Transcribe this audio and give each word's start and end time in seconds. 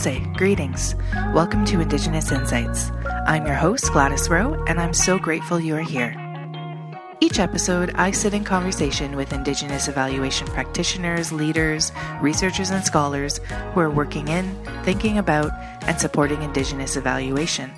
Greetings. 0.00 0.94
Welcome 1.34 1.66
to 1.66 1.78
Indigenous 1.78 2.32
Insights. 2.32 2.90
I'm 3.26 3.44
your 3.44 3.54
host, 3.54 3.92
Gladys 3.92 4.30
Rowe, 4.30 4.54
and 4.66 4.80
I'm 4.80 4.94
so 4.94 5.18
grateful 5.18 5.60
you 5.60 5.76
are 5.76 5.82
here. 5.82 6.16
Each 7.20 7.38
episode, 7.38 7.92
I 7.96 8.10
sit 8.10 8.32
in 8.32 8.42
conversation 8.42 9.14
with 9.14 9.34
Indigenous 9.34 9.88
evaluation 9.88 10.46
practitioners, 10.46 11.32
leaders, 11.32 11.92
researchers, 12.22 12.70
and 12.70 12.82
scholars 12.82 13.42
who 13.74 13.80
are 13.80 13.90
working 13.90 14.28
in, 14.28 14.56
thinking 14.84 15.18
about, 15.18 15.52
and 15.82 16.00
supporting 16.00 16.40
Indigenous 16.40 16.96
evaluation 16.96 17.70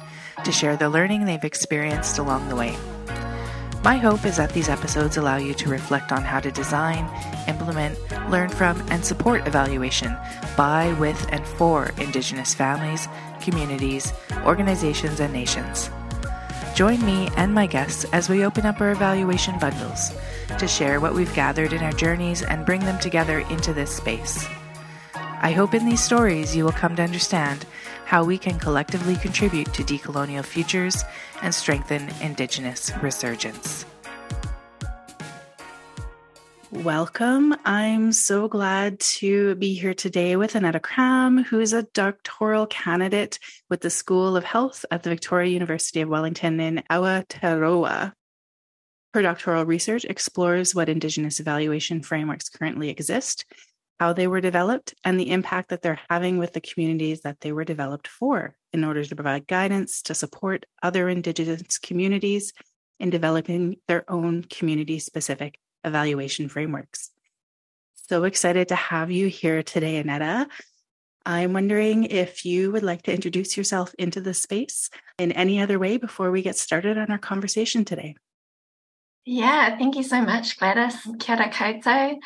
to 0.45 0.53
share 0.53 0.77
the 0.77 0.89
learning 0.89 1.25
they've 1.25 1.43
experienced 1.43 2.19
along 2.19 2.49
the 2.49 2.55
way. 2.55 2.77
My 3.85 3.97
hope 3.97 4.25
is 4.25 4.37
that 4.37 4.53
these 4.53 4.69
episodes 4.69 5.17
allow 5.17 5.39
you 5.39 5.55
to 5.55 5.69
reflect 5.69 6.13
on 6.13 6.23
how 6.23 6.39
to 6.39 6.53
design, 6.53 7.11
implement, 7.49 7.99
learn 8.31 8.49
from, 8.49 8.81
and 8.93 9.05
support 9.05 9.45
evaluation 9.49 10.17
by, 10.57 10.93
with, 11.01 11.27
and 11.33 11.45
for 11.45 11.91
Indigenous 11.99 12.55
families, 12.55 13.09
communities, 13.41 14.13
organizations, 14.45 15.19
and 15.19 15.33
nations. 15.33 15.91
Join 16.77 17.05
me 17.05 17.29
and 17.37 17.53
my 17.53 17.67
guests 17.67 18.05
as 18.13 18.29
we 18.29 18.45
open 18.45 18.67
up 18.67 18.81
our 18.81 18.93
evaluation 18.93 19.59
bundles 19.59 20.13
to 20.61 20.69
share 20.69 21.01
what 21.01 21.15
we've 21.15 21.35
gathered 21.35 21.73
in 21.73 21.83
our 21.83 21.93
journeys 21.93 22.43
and 22.43 22.65
bring 22.65 22.85
them 22.85 23.01
together 23.01 23.41
into 23.51 23.75
this 23.75 23.95
space. 23.95 24.47
I 25.15 25.51
hope 25.51 25.75
in 25.75 25.87
these 25.87 26.03
stories 26.03 26.55
you 26.55 26.65
will 26.65 26.71
come 26.71 26.95
to 26.95 27.03
understand 27.03 27.67
how 28.13 28.23
we 28.23 28.37
can 28.37 28.59
collectively 28.59 29.17
contribute 29.17 29.73
to 29.73 29.83
decolonial 29.83 30.45
futures 30.45 31.03
and 31.41 31.55
strengthen 31.55 32.11
Indigenous 32.21 32.93
resurgence. 33.01 33.87
Welcome. 36.71 37.57
I'm 37.65 38.13
so 38.13 38.49
glad 38.49 39.01
to 39.01 39.55
be 39.55 39.73
here 39.73 39.95
today 39.95 40.37
with 40.37 40.55
Aneta 40.55 40.79
Cram, 40.79 41.43
who 41.43 41.59
is 41.59 41.73
a 41.73 41.85
doctoral 41.85 42.67
candidate 42.67 43.39
with 43.71 43.81
the 43.81 43.89
School 43.89 44.37
of 44.37 44.45
Health 44.45 44.85
at 44.91 45.05
the 45.05 45.11
Victoria 45.11 45.51
University 45.51 46.03
of 46.03 46.11
Wellington 46.11 46.61
in 46.61 46.83
Aotearoa. 46.91 48.13
Her 49.15 49.23
doctoral 49.23 49.65
research 49.65 50.05
explores 50.05 50.75
what 50.75 50.91
Indigenous 50.91 51.41
evaluation 51.41 52.03
frameworks 52.03 52.51
currently 52.51 52.91
exist 52.91 53.47
how 54.03 54.13
they 54.13 54.27
were 54.27 54.41
developed, 54.41 54.97
and 55.05 55.15
the 55.15 55.31
impact 55.31 55.69
that 55.69 55.81
they're 55.81 56.01
having 56.11 56.37
with 56.37 56.53
the 56.55 56.61
communities 56.61 57.21
that 57.21 57.39
they 57.41 57.53
were 57.53 57.63
developed 57.63 58.09
for 58.09 58.57
in 58.73 58.83
order 58.83 59.05
to 59.05 59.15
provide 59.15 59.47
guidance 59.47 60.03
to 60.03 60.13
support 60.13 60.67
other 60.83 61.09
Indigenous 61.09 61.79
communities 61.79 62.53
in 62.99 63.11
developing 63.11 63.77
their 63.87 64.03
own 64.11 64.43
community 64.43 64.99
specific 64.99 65.57
evaluation 65.85 66.49
frameworks. 66.49 67.13
So 68.09 68.25
excited 68.25 68.67
to 68.71 68.75
have 68.75 69.13
you 69.13 69.29
here 69.29 69.63
today, 69.63 70.01
Aneta. 70.01 70.49
I'm 71.25 71.53
wondering 71.53 72.03
if 72.03 72.45
you 72.45 72.73
would 72.73 72.83
like 72.83 73.03
to 73.03 73.15
introduce 73.15 73.57
yourself 73.57 73.95
into 74.01 74.21
the 74.21 74.35
space 74.35 74.91
in 75.17 75.31
any 75.31 75.61
other 75.61 75.79
way 75.79 75.97
before 75.97 76.33
we 76.33 76.43
get 76.43 76.57
started 76.57 76.99
on 76.99 77.13
our 77.13 77.19
conversation 77.19 77.85
today. 77.85 78.17
Yeah, 79.25 79.79
thank 79.79 79.95
you 79.95 80.03
so 80.03 80.21
much, 80.21 80.59
Gladys. 80.59 80.97
Kia 81.21 81.37
ora 81.37 81.49
koutou. 81.49 82.19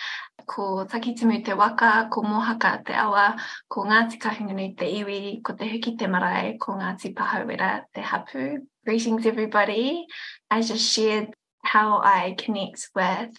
Ko 0.47 0.86
Takitimu 0.86 1.44
te 1.44 1.52
waka, 1.52 2.08
ko 2.11 2.22
Mohaka 2.22 2.83
te 2.86 2.94
awa, 2.94 3.36
ko 3.69 3.84
Ngāti 3.84 4.19
Kahungunu 4.19 4.75
te 4.78 4.86
iwi, 5.02 5.42
ko 5.42 5.52
te 5.52 5.69
huki 5.69 5.98
te 5.98 6.06
marae, 6.06 6.56
ko 6.58 6.72
Ngāti 6.72 7.12
Pāhauwera 7.12 7.83
te 7.92 8.00
hapu. 8.00 8.67
Greetings, 8.86 9.27
everybody. 9.27 10.06
I 10.50 10.62
just 10.62 10.91
shared 10.91 11.34
how 11.62 12.00
I 12.02 12.34
connect 12.39 12.89
with 12.94 13.36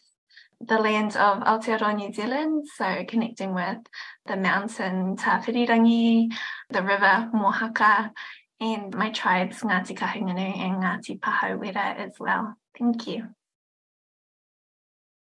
the 0.61 0.77
lands 0.77 1.15
of 1.15 1.39
Aotearoa 1.39 1.95
New 1.95 2.13
Zealand, 2.13 2.67
so 2.75 3.05
connecting 3.07 3.55
with 3.55 3.79
the 4.27 4.35
mountain 4.35 5.15
Tawhirirangi, 5.15 6.31
the 6.69 6.83
river 6.83 7.31
Mohaka, 7.33 8.11
and 8.59 8.93
my 8.93 9.09
tribes 9.09 9.61
Ngāti 9.61 9.97
Kahungunu 9.97 10.59
and 10.59 10.83
Ngāti 10.83 11.19
Pāhauwera 11.19 11.97
as 11.97 12.19
well. 12.19 12.55
Thank 12.77 13.07
you. 13.07 13.29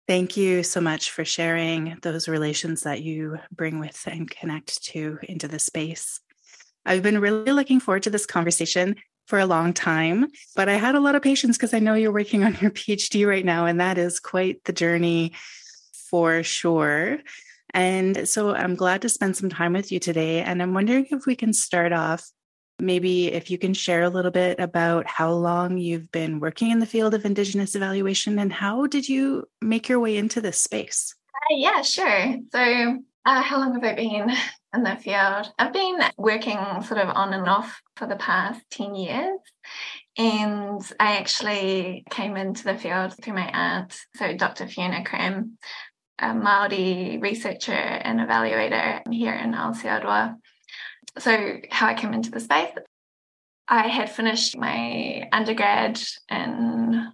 Thank 0.06 0.36
you 0.36 0.64
so 0.64 0.82
much 0.82 1.12
for 1.12 1.24
sharing 1.24 1.98
those 2.02 2.28
relations 2.28 2.82
that 2.82 3.02
you 3.02 3.38
bring 3.52 3.80
with 3.80 4.04
and 4.06 4.30
connect 4.30 4.84
to 4.86 5.18
into 5.24 5.48
the 5.48 5.60
space. 5.60 6.20
I've 6.86 7.04
been 7.04 7.20
really 7.20 7.54
looking 7.54 7.80
forward 7.80 8.04
to 8.04 8.10
this 8.10 8.26
conversation 8.26 8.98
for 9.28 9.40
a 9.40 9.46
long 9.46 9.72
time, 9.72 10.28
but 10.58 10.68
I 10.68 10.74
had 10.74 10.96
a 10.96 11.00
lot 11.00 11.16
of 11.16 11.22
patience 11.22 11.58
because 11.58 11.74
I 11.74 11.80
know 11.80 11.94
you're 11.94 12.12
working 12.12 12.44
on 12.44 12.58
your 12.60 12.72
PhD 12.72 13.26
right 13.26 13.46
now, 13.46 13.66
and 13.66 13.80
that 13.80 13.98
is 13.98 14.20
quite 14.20 14.62
the 14.66 14.74
journey 14.74 15.32
for 16.10 16.44
sure. 16.44 17.20
And 17.74 18.28
so 18.28 18.54
I'm 18.54 18.76
glad 18.76 19.02
to 19.04 19.10
spend 19.10 19.38
some 19.38 19.50
time 19.50 19.72
with 19.72 19.92
you 19.92 20.00
today. 20.00 20.42
And 20.42 20.62
I'm 20.62 20.74
wondering 20.74 21.08
if 21.12 21.26
we 21.26 21.36
can 21.36 21.54
start 21.54 21.94
off 21.94 22.30
maybe 22.80 23.32
if 23.32 23.50
you 23.50 23.58
can 23.58 23.74
share 23.74 24.04
a 24.04 24.10
little 24.10 24.32
bit 24.32 24.60
about 24.60 25.08
how 25.08 25.32
long 25.32 25.78
you've 25.78 26.12
been 26.12 26.40
working 26.40 26.72
in 26.72 26.80
the 26.80 26.86
field 26.86 27.14
of 27.14 27.26
Indigenous 27.26 27.76
evaluation 27.76 28.40
and 28.40 28.52
how 28.52 28.88
did 28.88 29.08
you 29.08 29.46
make 29.62 29.90
your 29.90 30.00
way 30.00 30.18
into 30.18 30.42
this 30.42 30.62
space? 30.62 31.16
Uh, 31.36 31.56
yeah, 31.56 31.82
sure. 31.82 32.36
So, 32.52 33.00
uh, 33.26 33.42
how 33.42 33.60
long 33.60 33.74
have 33.74 33.84
I 33.84 33.96
been 33.96 34.32
in 34.74 34.84
the 34.84 34.98
field? 34.98 35.52
I've 35.58 35.74
been 35.74 36.00
working 36.18 36.60
sort 36.84 37.00
of 37.00 37.10
on 37.10 37.34
and 37.34 37.48
off 37.48 37.82
for 37.96 38.08
the 38.08 38.18
past 38.18 38.62
10 38.72 38.96
years. 38.96 39.40
And 40.18 40.82
I 41.00 41.18
actually 41.18 42.04
came 42.10 42.38
into 42.38 42.66
the 42.66 42.78
field 42.78 43.16
through 43.22 43.34
my 43.34 43.50
aunt, 43.50 43.98
so 44.16 44.36
Dr. 44.36 44.68
Fiona 44.68 45.04
Cram, 45.04 45.58
a 46.20 46.28
Māori 46.28 47.22
researcher 47.22 47.72
and 47.72 48.20
evaluator 48.20 49.02
here 49.12 49.34
in 49.34 49.54
Aotearoa 49.54 50.36
so 51.20 51.58
how 51.70 51.88
I 51.88 51.94
came 51.94 52.14
into 52.14 52.32
the 52.32 52.40
space, 52.40 52.72
I 53.68 53.88
had 53.88 54.10
finished 54.12 54.58
my 54.58 55.28
undergrad 55.32 56.02
in 56.30 57.12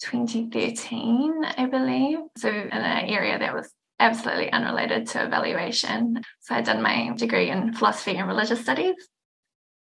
2013, 0.00 1.44
I 1.56 1.66
believe. 1.66 2.18
So 2.36 2.48
in 2.48 2.70
an 2.70 3.08
area 3.08 3.38
that 3.38 3.54
was 3.54 3.72
absolutely 3.98 4.52
unrelated 4.52 5.06
to 5.08 5.24
evaluation. 5.24 6.22
So 6.40 6.54
I'd 6.54 6.66
done 6.66 6.82
my 6.82 7.12
degree 7.16 7.50
in 7.50 7.72
philosophy 7.72 8.16
and 8.16 8.28
religious 8.28 8.60
studies. 8.60 8.94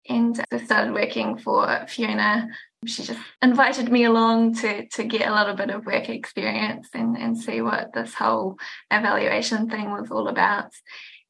And 0.09 0.43
I 0.51 0.65
started 0.65 0.95
working 0.95 1.37
for 1.37 1.85
Fiona. 1.87 2.49
She 2.87 3.03
just 3.03 3.21
invited 3.43 3.93
me 3.93 4.05
along 4.05 4.55
to 4.57 4.89
to 4.89 5.05
get 5.05 5.29
a 5.29 5.35
little 5.35 5.55
bit 5.55 5.69
of 5.69 5.85
work 5.85 6.09
experience 6.09 6.89
and, 6.95 7.19
and 7.19 7.37
see 7.37 7.61
what 7.61 7.93
this 7.93 8.15
whole 8.15 8.57
evaluation 8.91 9.69
thing 9.69 9.91
was 9.91 10.11
all 10.11 10.29
about. 10.29 10.71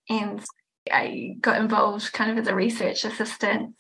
And 0.09 0.45
I 0.91 1.37
got 1.41 1.61
involved 1.61 2.13
kind 2.13 2.31
of 2.31 2.39
as 2.39 2.49
a 2.49 2.55
research 2.55 3.05
assistant, 3.05 3.75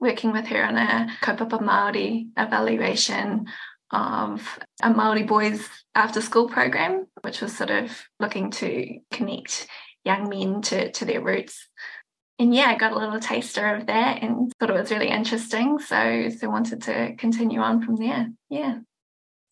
working 0.00 0.32
with 0.32 0.46
her 0.46 0.64
on 0.64 0.76
a 0.76 1.08
kaupapa 1.22 1.60
Māori 1.60 2.28
evaluation 2.36 3.46
of 3.90 4.58
a 4.82 4.90
Māori 4.90 5.26
boys 5.26 5.68
after 5.94 6.20
school 6.20 6.48
program, 6.48 7.06
which 7.22 7.40
was 7.40 7.56
sort 7.56 7.70
of 7.70 7.90
looking 8.18 8.50
to 8.52 8.98
connect 9.10 9.68
young 10.04 10.28
men 10.28 10.62
to, 10.62 10.90
to 10.92 11.04
their 11.04 11.22
roots. 11.22 11.68
And 12.38 12.54
yeah, 12.54 12.66
I 12.66 12.76
got 12.76 12.92
a 12.92 12.98
little 12.98 13.20
taster 13.20 13.74
of 13.74 13.86
that 13.86 14.22
and 14.22 14.52
thought 14.58 14.70
it 14.70 14.74
was 14.74 14.90
really 14.90 15.08
interesting. 15.08 15.78
So 15.78 16.30
so 16.30 16.50
wanted 16.50 16.82
to 16.82 17.14
continue 17.16 17.60
on 17.60 17.84
from 17.84 17.96
there. 17.96 18.28
Yeah. 18.50 18.78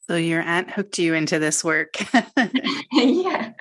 So 0.09 0.17
your 0.17 0.43
aunt 0.43 0.71
hooked 0.71 0.99
you 0.99 1.15
into 1.15 1.39
this 1.39 1.63
work. 1.63 1.95
yeah. 2.93 3.53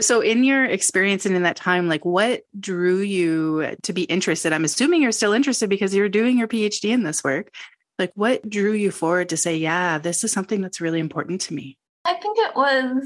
So, 0.00 0.20
in 0.20 0.44
your 0.44 0.64
experience 0.64 1.26
and 1.26 1.34
in 1.34 1.42
that 1.42 1.56
time, 1.56 1.88
like 1.88 2.04
what 2.04 2.42
drew 2.58 2.98
you 2.98 3.76
to 3.82 3.92
be 3.92 4.04
interested? 4.04 4.52
I'm 4.52 4.64
assuming 4.64 5.02
you're 5.02 5.10
still 5.10 5.32
interested 5.32 5.68
because 5.68 5.94
you're 5.94 6.08
doing 6.08 6.38
your 6.38 6.46
PhD 6.46 6.90
in 6.90 7.02
this 7.02 7.24
work. 7.24 7.52
Like, 7.98 8.12
what 8.14 8.48
drew 8.48 8.72
you 8.72 8.92
forward 8.92 9.30
to 9.30 9.36
say, 9.36 9.56
yeah, 9.56 9.98
this 9.98 10.22
is 10.22 10.30
something 10.32 10.60
that's 10.60 10.80
really 10.80 11.00
important 11.00 11.40
to 11.42 11.54
me? 11.54 11.78
I 12.04 12.14
think 12.14 12.38
it 12.38 12.54
was 12.54 13.04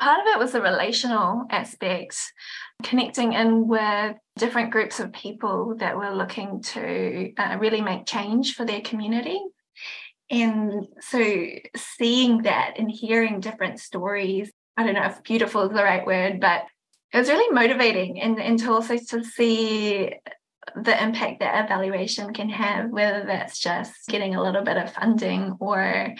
part 0.00 0.20
of 0.20 0.26
it 0.26 0.38
was 0.38 0.52
the 0.52 0.60
relational 0.60 1.44
aspect, 1.50 2.16
connecting 2.82 3.32
in 3.34 3.68
with 3.68 4.16
different 4.36 4.72
groups 4.72 4.98
of 4.98 5.12
people 5.12 5.76
that 5.78 5.96
were 5.96 6.10
looking 6.10 6.60
to 6.62 7.32
uh, 7.36 7.56
really 7.60 7.80
make 7.80 8.06
change 8.06 8.54
for 8.54 8.64
their 8.64 8.80
community. 8.80 9.40
And 10.30 10.86
so 11.00 11.46
seeing 11.76 12.42
that 12.42 12.74
and 12.78 12.90
hearing 12.90 13.40
different 13.40 13.80
stories 13.80 14.50
I 14.78 14.84
don't 14.84 14.94
know 14.94 15.06
if 15.06 15.24
beautiful 15.24 15.62
is 15.62 15.76
the 15.76 15.82
right 15.82 16.06
word, 16.06 16.38
but 16.40 16.62
it 17.12 17.18
was 17.18 17.28
really 17.28 17.52
motivating 17.52 18.20
and, 18.20 18.40
and 18.40 18.58
to 18.60 18.70
also 18.70 18.96
to 18.96 19.24
see 19.24 20.14
the 20.76 21.02
impact 21.02 21.40
that 21.40 21.64
evaluation 21.64 22.32
can 22.32 22.48
have, 22.48 22.90
whether 22.90 23.24
that's 23.26 23.58
just 23.58 23.92
getting 24.06 24.36
a 24.36 24.42
little 24.42 24.62
bit 24.62 24.76
of 24.76 24.92
funding 24.92 25.56
or 25.58 26.14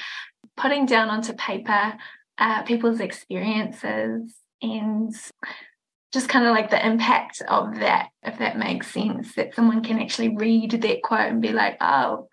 putting 0.57 0.87
down 0.87 1.09
onto 1.09 1.35
paper 1.35 1.95
uh, 2.39 2.63
people's 2.63 2.99
experiences 2.99 4.35
and 4.61 5.15
just 6.13 6.29
kind 6.29 6.45
of 6.45 6.51
like 6.51 6.71
the 6.71 6.85
impact 6.85 7.43
of 7.47 7.77
that, 7.77 8.09
if 8.25 8.39
that 8.39 8.59
makes 8.59 8.91
sense, 8.91 9.37
that 9.37 9.55
someone 9.55 9.85
can 9.85 10.01
actually 10.01 10.35
read 10.35 10.73
that 10.73 11.03
quote 11.03 11.31
and 11.31 11.41
be 11.43 11.53
like, 11.53 11.77
oh, 11.81 12.29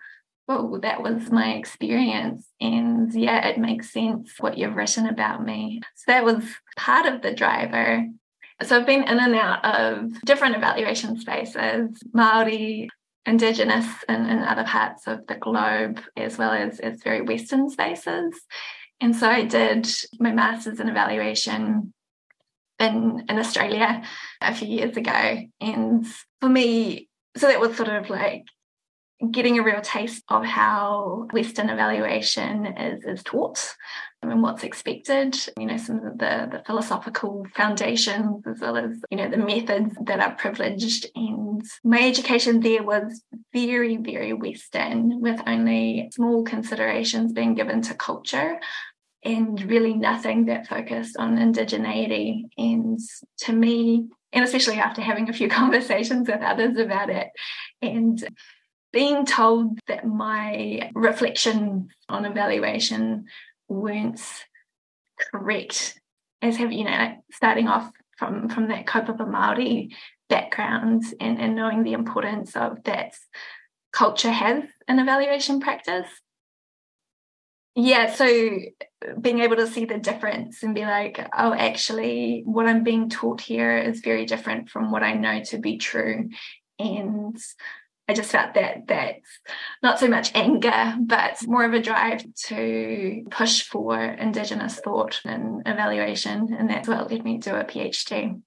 oh, 0.48 0.80
that 0.80 1.02
was 1.02 1.32
my 1.32 1.54
experience. 1.54 2.48
And 2.62 3.14
yeah, 3.14 3.48
it 3.48 3.58
makes 3.58 3.92
sense 3.92 4.34
what 4.40 4.58
you've 4.58 4.76
written 4.76 5.08
about 5.08 5.44
me. 5.44 5.82
So 5.96 6.04
that 6.12 6.26
was 6.26 6.44
part 6.78 7.06
of 7.06 7.22
the 7.22 7.34
driver. 7.34 8.06
So 8.64 8.78
I've 8.78 8.86
been 8.86 9.04
in 9.04 9.20
and 9.20 9.36
out 9.36 9.66
of 9.66 10.22
different 10.22 10.56
evaluation 10.56 11.20
spaces, 11.20 12.02
Maori, 12.14 12.90
Indigenous 13.26 13.88
and 14.08 14.30
in, 14.30 14.40
other 14.40 14.64
parts 14.64 15.08
of 15.08 15.26
the 15.28 15.36
globe, 15.36 16.00
as 16.16 16.38
well 16.38 16.52
as, 16.52 16.80
as 16.80 17.02
very 17.04 17.22
Western 17.22 17.70
spaces. 17.70 18.40
And 19.02 19.16
so 19.16 19.28
I 19.28 19.44
did 19.44 19.90
my 20.20 20.32
master's 20.32 20.80
in 20.80 20.88
evaluation 20.88 21.94
in, 22.80 23.26
in 23.28 23.40
Australia 23.40 24.04
a 24.42 24.54
few 24.54 24.68
years 24.68 24.96
ago. 24.96 25.40
And 25.60 26.06
for 26.40 26.50
me, 26.50 27.10
so 27.36 27.48
that 27.48 27.60
was 27.60 27.76
sort 27.76 27.90
of 27.90 28.10
like 28.10 28.44
getting 29.32 29.58
a 29.58 29.64
real 29.64 29.82
taste 29.82 30.24
of 30.30 30.44
how 30.44 31.28
Western 31.32 31.70
evaluation 31.70 32.66
is, 32.66 33.04
is 33.06 33.24
taught 33.24 33.76
and 34.22 34.42
what's 34.42 34.64
expected, 34.64 35.38
you 35.58 35.66
know, 35.66 35.78
some 35.78 35.98
of 35.98 36.18
the, 36.18 36.50
the 36.52 36.64
philosophical 36.66 37.46
foundations 37.56 38.46
as 38.48 38.60
well 38.60 38.76
as, 38.76 39.00
you 39.10 39.18
know, 39.18 39.30
the 39.30 39.38
methods 39.38 39.96
that 40.02 40.20
are 40.20 40.36
privileged. 40.36 41.08
And 41.16 41.62
my 41.84 42.02
education 42.02 42.60
there 42.60 42.84
was 42.84 43.24
very, 43.54 43.98
very 43.98 44.34
Western 44.34 45.22
with 45.22 45.40
only 45.46 46.10
small 46.14 46.44
considerations 46.44 47.34
being 47.34 47.54
given 47.54 47.82
to 47.84 47.94
culture 47.94 48.60
and 49.24 49.62
really 49.64 49.94
nothing 49.94 50.46
that 50.46 50.68
focused 50.68 51.18
on 51.18 51.38
indigeneity. 51.38 52.44
And 52.58 53.00
to 53.42 53.54
me, 53.54 54.08
and 54.34 54.44
especially 54.44 54.76
after 54.76 55.02
having 55.02 55.30
a 55.30 55.34
few 55.34 55.50
conversations 55.62 56.28
with 56.28 56.42
others 56.42 56.78
about 56.78 57.10
it, 57.10 57.28
and 57.82 58.24
being 58.96 59.26
told 59.26 59.78
that 59.88 60.08
my 60.08 60.90
reflection 60.96 61.90
on 62.08 62.24
evaluation 62.24 63.26
weren't 63.68 64.22
correct 65.20 66.00
as 66.42 66.56
have 66.56 66.72
you 66.72 66.86
know 66.86 67.16
starting 67.30 67.68
off 67.68 67.92
from 68.18 68.48
from 68.48 68.70
that 68.70 68.86
kaupapa 68.86 69.30
Maori 69.30 69.94
background 70.30 71.04
and, 71.20 71.42
and 71.42 71.58
knowing 71.58 71.84
the 71.84 71.92
importance 71.92 72.56
of 72.56 72.82
that 72.86 73.14
culture 73.92 74.32
has 74.32 74.64
in 74.88 75.00
evaluation 75.00 75.60
practice. 75.60 76.08
Yeah 77.76 78.14
so 78.14 78.50
being 79.20 79.40
able 79.40 79.58
to 79.58 79.68
see 79.68 79.84
the 79.84 79.98
difference 79.98 80.64
and 80.64 80.74
be 80.74 80.86
like 80.86 81.20
oh 81.38 81.54
actually 81.54 82.44
what 82.46 82.66
i'm 82.66 82.84
being 82.86 83.10
taught 83.10 83.42
here 83.42 83.78
is 83.78 84.00
very 84.00 84.26
different 84.26 84.70
from 84.70 84.90
what 84.90 85.04
i 85.04 85.12
know 85.12 85.44
to 85.44 85.58
be 85.58 85.78
true. 85.78 86.30
And 86.80 87.38
I 88.08 88.14
just 88.14 88.32
felt 88.32 88.54
that 88.54 88.88
that's 88.88 89.40
not 89.82 90.00
so 90.00 90.08
much 90.08 90.32
anger, 90.36 90.96
but 91.00 91.38
more 91.48 91.66
of 91.66 91.74
a 91.74 91.82
drive 91.82 92.24
to 92.48 93.26
push 93.32 93.64
for 93.64 94.00
Indigenous 94.00 94.80
thought 94.80 95.22
and 95.26 95.64
evaluation. 95.66 96.56
And 96.58 96.70
that's 96.70 96.88
what 96.88 97.10
led 97.10 97.24
me 97.24 97.40
to 97.40 97.60
a 97.60 97.64
PhD. 97.64 98.42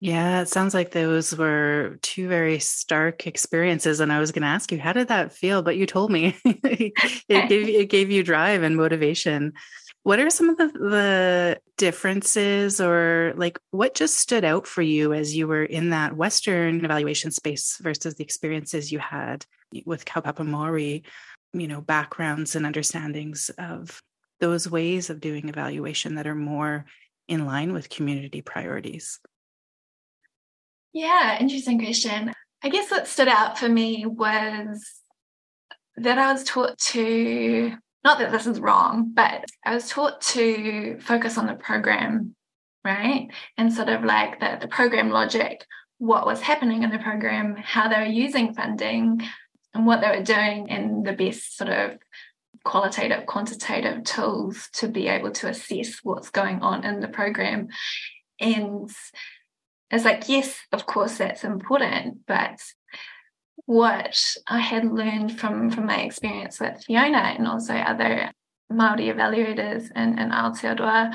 Yeah, 0.00 0.40
it 0.40 0.48
sounds 0.48 0.74
like 0.74 0.90
those 0.90 1.36
were 1.36 2.00
two 2.02 2.26
very 2.26 2.58
stark 2.58 3.28
experiences. 3.28 4.00
And 4.00 4.12
I 4.12 4.18
was 4.18 4.32
going 4.32 4.42
to 4.42 4.48
ask 4.48 4.72
you, 4.72 4.80
how 4.80 4.92
did 4.92 5.06
that 5.08 5.32
feel? 5.32 5.62
But 5.62 5.76
you 5.76 5.86
told 5.86 6.10
me 6.10 6.36
it, 6.44 7.48
gave, 7.48 7.68
it 7.68 7.88
gave 7.88 8.10
you 8.10 8.24
drive 8.24 8.64
and 8.64 8.76
motivation. 8.76 9.52
What 10.02 10.18
are 10.18 10.28
some 10.28 10.48
of 10.48 10.58
the, 10.58 10.66
the 10.66 11.60
differences 11.82 12.80
or 12.80 13.32
like 13.34 13.58
what 13.72 13.92
just 13.92 14.16
stood 14.16 14.44
out 14.44 14.68
for 14.68 14.82
you 14.82 15.12
as 15.12 15.34
you 15.34 15.48
were 15.48 15.64
in 15.64 15.90
that 15.90 16.16
Western 16.16 16.84
evaluation 16.84 17.32
space 17.32 17.76
versus 17.82 18.14
the 18.14 18.22
experiences 18.22 18.92
you 18.92 19.00
had 19.00 19.44
with 19.84 20.04
Kaupapa 20.04 20.46
Maori, 20.46 21.02
you 21.52 21.66
know, 21.66 21.80
backgrounds 21.80 22.54
and 22.54 22.64
understandings 22.64 23.50
of 23.58 24.00
those 24.38 24.70
ways 24.70 25.10
of 25.10 25.20
doing 25.20 25.48
evaluation 25.48 26.14
that 26.14 26.28
are 26.28 26.36
more 26.36 26.84
in 27.26 27.46
line 27.46 27.72
with 27.72 27.90
community 27.90 28.42
priorities? 28.42 29.18
Yeah, 30.92 31.36
interesting 31.40 31.80
question. 31.80 32.32
I 32.62 32.68
guess 32.68 32.92
what 32.92 33.08
stood 33.08 33.26
out 33.26 33.58
for 33.58 33.68
me 33.68 34.06
was 34.06 34.88
that 35.96 36.16
I 36.16 36.32
was 36.32 36.44
taught 36.44 36.78
to 36.78 37.74
not 38.04 38.18
that 38.18 38.32
this 38.32 38.46
is 38.46 38.60
wrong, 38.60 39.12
but 39.14 39.44
I 39.64 39.74
was 39.74 39.88
taught 39.88 40.20
to 40.32 40.98
focus 41.00 41.38
on 41.38 41.46
the 41.46 41.54
program, 41.54 42.34
right? 42.84 43.28
And 43.56 43.72
sort 43.72 43.88
of 43.88 44.04
like 44.04 44.40
the, 44.40 44.58
the 44.60 44.68
program 44.68 45.10
logic, 45.10 45.64
what 45.98 46.26
was 46.26 46.40
happening 46.40 46.82
in 46.82 46.90
the 46.90 46.98
program, 46.98 47.56
how 47.56 47.88
they 47.88 47.96
were 47.96 48.04
using 48.04 48.54
funding, 48.54 49.22
and 49.74 49.86
what 49.86 50.00
they 50.00 50.08
were 50.08 50.24
doing, 50.24 50.68
and 50.70 51.06
the 51.06 51.12
best 51.12 51.56
sort 51.56 51.70
of 51.70 51.98
qualitative, 52.64 53.26
quantitative 53.26 54.04
tools 54.04 54.68
to 54.74 54.88
be 54.88 55.08
able 55.08 55.30
to 55.30 55.48
assess 55.48 56.00
what's 56.02 56.30
going 56.30 56.60
on 56.60 56.84
in 56.84 57.00
the 57.00 57.08
program. 57.08 57.68
And 58.40 58.90
it's 59.90 60.04
like, 60.04 60.28
yes, 60.28 60.58
of 60.72 60.86
course, 60.86 61.18
that's 61.18 61.44
important, 61.44 62.20
but 62.26 62.60
what 63.66 64.36
I 64.46 64.58
had 64.58 64.84
learned 64.84 65.38
from 65.38 65.70
from 65.70 65.86
my 65.86 66.00
experience 66.02 66.60
with 66.60 66.84
Fiona 66.84 67.34
and 67.36 67.46
also 67.46 67.74
other 67.74 68.32
Maori 68.70 69.06
evaluators 69.06 69.90
in, 69.94 70.18
in 70.18 70.30
Aotearoa 70.30 71.14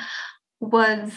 was 0.60 1.14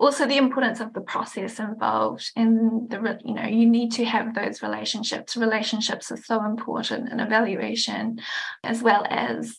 also 0.00 0.26
the 0.26 0.36
importance 0.36 0.80
of 0.80 0.92
the 0.92 1.00
process 1.00 1.58
involved 1.58 2.30
and 2.36 2.88
the 2.88 3.18
you 3.24 3.34
know 3.34 3.46
you 3.46 3.68
need 3.68 3.90
to 3.92 4.04
have 4.04 4.34
those 4.34 4.62
relationships. 4.62 5.36
Relationships 5.36 6.12
are 6.12 6.16
so 6.16 6.44
important 6.44 7.10
in 7.10 7.20
evaluation 7.20 8.20
as 8.62 8.82
well 8.82 9.04
as 9.10 9.58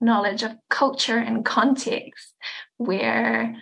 knowledge 0.00 0.42
of 0.42 0.56
culture 0.68 1.18
and 1.18 1.44
context 1.44 2.34
where 2.76 3.56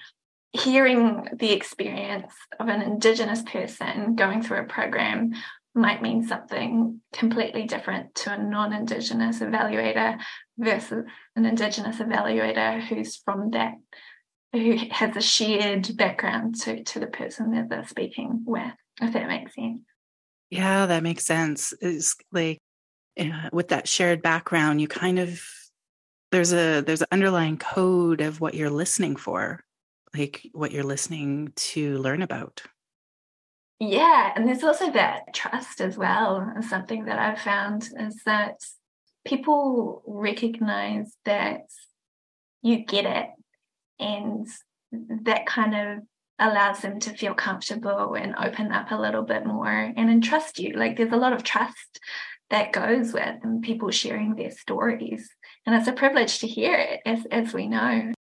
hearing 0.52 1.28
the 1.34 1.52
experience 1.52 2.32
of 2.58 2.68
an 2.68 2.82
indigenous 2.82 3.42
person 3.42 4.16
going 4.16 4.42
through 4.42 4.58
a 4.58 4.64
program 4.64 5.32
might 5.76 6.02
mean 6.02 6.26
something 6.26 7.00
completely 7.12 7.64
different 7.64 8.14
to 8.14 8.32
a 8.32 8.43
non-indigenous 8.43 9.40
evaluator 9.40 10.19
versus 10.58 11.05
an 11.37 11.44
indigenous 11.44 11.99
evaluator 11.99 12.81
who's 12.81 13.17
from 13.17 13.50
that 13.50 13.75
who 14.52 14.76
has 14.90 15.14
a 15.17 15.20
shared 15.20 15.96
background 15.96 16.55
to 16.62 16.82
to 16.84 16.99
the 16.99 17.06
person 17.06 17.52
that 17.52 17.69
they're 17.69 17.87
speaking 17.87 18.43
with 18.46 18.73
if 19.02 19.12
that 19.12 19.28
makes 19.28 19.55
sense. 19.55 19.82
Yeah 20.50 20.87
that 20.87 21.02
makes 21.02 21.26
sense. 21.26 21.75
It's 21.81 22.17
like 22.32 22.58
with 23.52 23.69
that 23.69 23.88
shared 23.88 24.23
background 24.23 24.81
you 24.81 24.88
kind 24.88 25.19
of 25.19 25.43
there's 26.32 26.52
a 26.52 26.81
there's 26.81 27.02
an 27.02 27.08
underlying 27.12 27.58
code 27.58 28.20
of 28.20 28.40
what 28.40 28.55
you're 28.55 28.70
listening 28.70 29.17
for 29.17 29.62
like 30.14 30.49
what 30.52 30.73
you're 30.73 30.84
listening 30.84 31.52
to 31.56 31.99
learn 31.99 32.23
about 32.23 32.62
yeah, 33.78 34.33
and 34.35 34.49
there's 34.49 34.64
also 34.64 34.90
that 34.92 35.35
trust 35.35 35.80
as 35.80 35.97
well. 35.97 36.37
And 36.37 36.64
something 36.64 37.04
that 37.06 37.18
I've 37.18 37.40
found 37.40 37.88
is 37.99 38.23
that 38.25 38.61
people 39.26 40.02
recognize 40.06 41.14
that 41.25 41.62
you 42.62 42.85
get 42.85 43.04
it, 43.04 43.28
and 43.99 44.47
that 45.25 45.47
kind 45.47 45.75
of 45.75 45.99
allows 46.38 46.80
them 46.80 47.00
to 47.00 47.11
feel 47.11 47.35
comfortable 47.35 48.14
and 48.14 48.35
open 48.37 48.71
up 48.73 48.90
a 48.90 49.00
little 49.00 49.23
bit 49.23 49.47
more 49.47 49.71
and 49.71 50.11
entrust 50.11 50.59
you. 50.59 50.75
Like 50.75 50.97
there's 50.97 51.12
a 51.12 51.16
lot 51.16 51.33
of 51.33 51.42
trust 51.42 52.00
that 52.50 52.73
goes 52.73 53.12
with 53.12 53.37
people 53.62 53.90
sharing 53.90 54.35
their 54.35 54.50
stories. 54.50 55.28
And 55.64 55.75
it's 55.75 55.88
a 55.88 55.92
privilege 55.92 56.38
to 56.40 56.47
hear 56.47 56.75
it 56.75 57.00
as 57.04 57.26
as 57.30 57.52
we 57.52 57.66
know. 57.68 58.12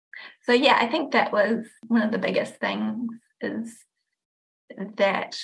So 0.44 0.52
yeah, 0.52 0.78
I 0.80 0.86
think 0.86 1.12
that 1.12 1.32
was 1.32 1.66
one 1.86 2.02
of 2.02 2.12
the 2.12 2.18
biggest 2.18 2.56
things 2.56 3.10
is 3.40 3.76
that 4.96 5.36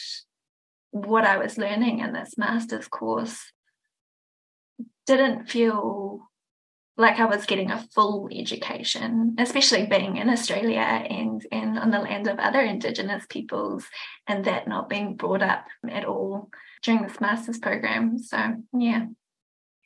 what 0.91 1.25
I 1.25 1.39
was 1.39 1.59
learning 1.59 2.01
in 2.01 2.13
this 2.13 2.37
master's 2.37 2.89
course 2.89 3.53
didn't 5.07 5.49
feel 5.49 6.31
like 6.97 7.19
I 7.19 7.25
was 7.25 7.47
getting 7.47 7.71
a 7.71 7.87
full 7.95 8.29
education, 8.31 9.37
especially 9.39 9.87
being 9.87 10.19
in 10.19 10.29
Australia 10.29 10.81
and, 10.81 11.45
and 11.51 11.79
on 11.79 11.91
the 11.91 11.99
land 11.99 12.29
of 12.29 12.39
other 12.39 12.61
Indigenous 12.61 13.25
peoples, 13.29 13.87
and 14.27 14.45
that 14.45 14.69
not 14.69 14.91
being 14.91 15.17
brought 15.17 15.43
up 15.43 15.65
at 15.89 16.05
all 16.05 16.51
during 16.83 17.03
this 17.03 17.21
master's 17.21 17.59
program. 17.59 18.19
So, 18.19 18.57
yeah. 18.77 19.07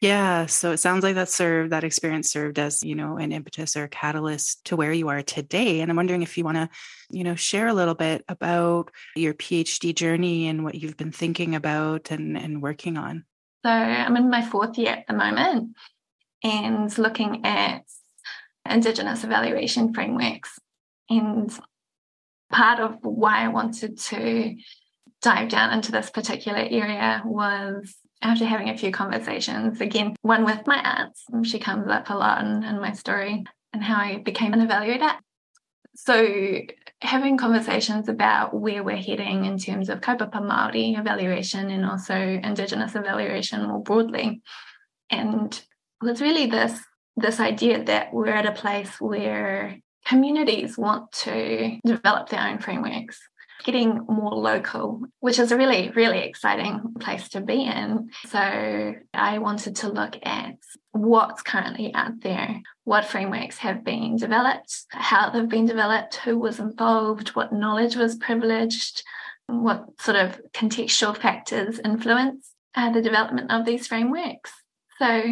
Yeah. 0.04 0.44
So 0.44 0.72
it 0.72 0.76
sounds 0.80 1.02
like 1.02 1.14
that 1.14 1.30
served, 1.30 1.72
that 1.72 1.82
experience 1.82 2.30
served 2.30 2.58
as, 2.58 2.82
you 2.82 2.94
know, 2.94 3.16
an 3.16 3.32
impetus 3.32 3.74
or 3.74 3.88
catalyst 3.88 4.62
to 4.66 4.76
where 4.76 4.92
you 4.92 5.08
are 5.08 5.22
today. 5.22 5.80
And 5.80 5.90
I'm 5.90 5.96
wondering 5.96 6.20
if 6.20 6.36
you 6.36 6.44
want 6.44 6.58
to, 6.58 6.68
you 7.08 7.24
know, 7.24 7.36
share 7.36 7.68
a 7.68 7.72
little 7.72 7.94
bit 7.94 8.22
about 8.28 8.90
your 9.16 9.32
PhD 9.32 9.94
journey 9.94 10.46
and 10.46 10.62
what 10.62 10.74
you've 10.74 10.98
been 10.98 11.10
thinking 11.10 11.54
about 11.54 12.10
and, 12.10 12.36
and 12.36 12.60
working 12.60 12.98
on. 12.98 13.24
So 13.64 13.70
I'm 13.70 14.18
in 14.18 14.28
my 14.28 14.42
fourth 14.42 14.76
year 14.76 14.90
at 14.90 15.06
the 15.06 15.14
moment 15.14 15.74
and 16.42 16.98
looking 16.98 17.46
at 17.46 17.84
Indigenous 18.68 19.24
evaluation 19.24 19.94
frameworks. 19.94 20.58
And 21.08 21.50
part 22.52 22.78
of 22.78 22.98
why 23.00 23.42
I 23.42 23.48
wanted 23.48 23.98
to 24.00 24.54
dive 25.22 25.48
down 25.48 25.72
into 25.72 25.92
this 25.92 26.10
particular 26.10 26.58
area 26.58 27.22
was 27.24 27.94
after 28.24 28.46
having 28.46 28.70
a 28.70 28.76
few 28.76 28.90
conversations, 28.90 29.80
again, 29.82 30.16
one 30.22 30.44
with 30.46 30.66
my 30.66 30.78
aunt, 30.78 31.46
she 31.46 31.58
comes 31.58 31.88
up 31.88 32.08
a 32.08 32.14
lot 32.14 32.42
in, 32.42 32.80
my 32.80 32.92
story 32.92 33.44
and 33.72 33.84
how 33.84 33.96
I 33.96 34.16
became 34.16 34.54
an 34.54 34.66
evaluator. 34.66 35.12
So 35.94 36.60
having 37.02 37.36
conversations 37.36 38.08
about 38.08 38.54
where 38.54 38.82
we're 38.82 38.96
heading 38.96 39.44
in 39.44 39.58
terms 39.58 39.90
of 39.90 40.00
kaupapa 40.00 40.40
Māori 40.40 40.98
evaluation 40.98 41.70
and 41.70 41.84
also 41.84 42.14
Indigenous 42.14 42.94
evaluation 42.94 43.68
more 43.68 43.82
broadly. 43.82 44.40
And 45.10 45.62
it's 46.02 46.20
really 46.22 46.46
this 46.46 46.80
this 47.16 47.38
idea 47.38 47.84
that 47.84 48.12
we're 48.12 48.26
at 48.26 48.46
a 48.46 48.52
place 48.52 49.00
where 49.00 49.76
communities 50.04 50.76
want 50.76 51.12
to 51.12 51.78
develop 51.86 52.28
their 52.28 52.40
own 52.40 52.58
frameworks 52.58 53.20
getting 53.64 54.04
more 54.08 54.34
local, 54.34 55.02
which 55.20 55.38
is 55.38 55.50
a 55.50 55.56
really, 55.56 55.90
really 55.90 56.20
exciting 56.20 56.94
place 57.00 57.28
to 57.30 57.40
be 57.40 57.64
in. 57.64 58.10
So 58.28 58.94
I 59.14 59.38
wanted 59.38 59.76
to 59.76 59.88
look 59.88 60.16
at 60.22 60.54
what's 60.92 61.42
currently 61.42 61.92
out 61.94 62.20
there, 62.20 62.60
what 62.84 63.04
frameworks 63.04 63.58
have 63.58 63.82
been 63.82 64.16
developed, 64.16 64.84
how 64.90 65.30
they've 65.30 65.48
been 65.48 65.66
developed, 65.66 66.16
who 66.16 66.38
was 66.38 66.60
involved, 66.60 67.30
what 67.30 67.52
knowledge 67.52 67.96
was 67.96 68.16
privileged, 68.16 69.02
what 69.46 69.86
sort 70.00 70.16
of 70.16 70.40
contextual 70.52 71.16
factors 71.16 71.80
influence 71.84 72.52
uh, 72.74 72.92
the 72.92 73.02
development 73.02 73.50
of 73.50 73.64
these 73.64 73.86
frameworks. 73.86 74.52
So 74.98 75.22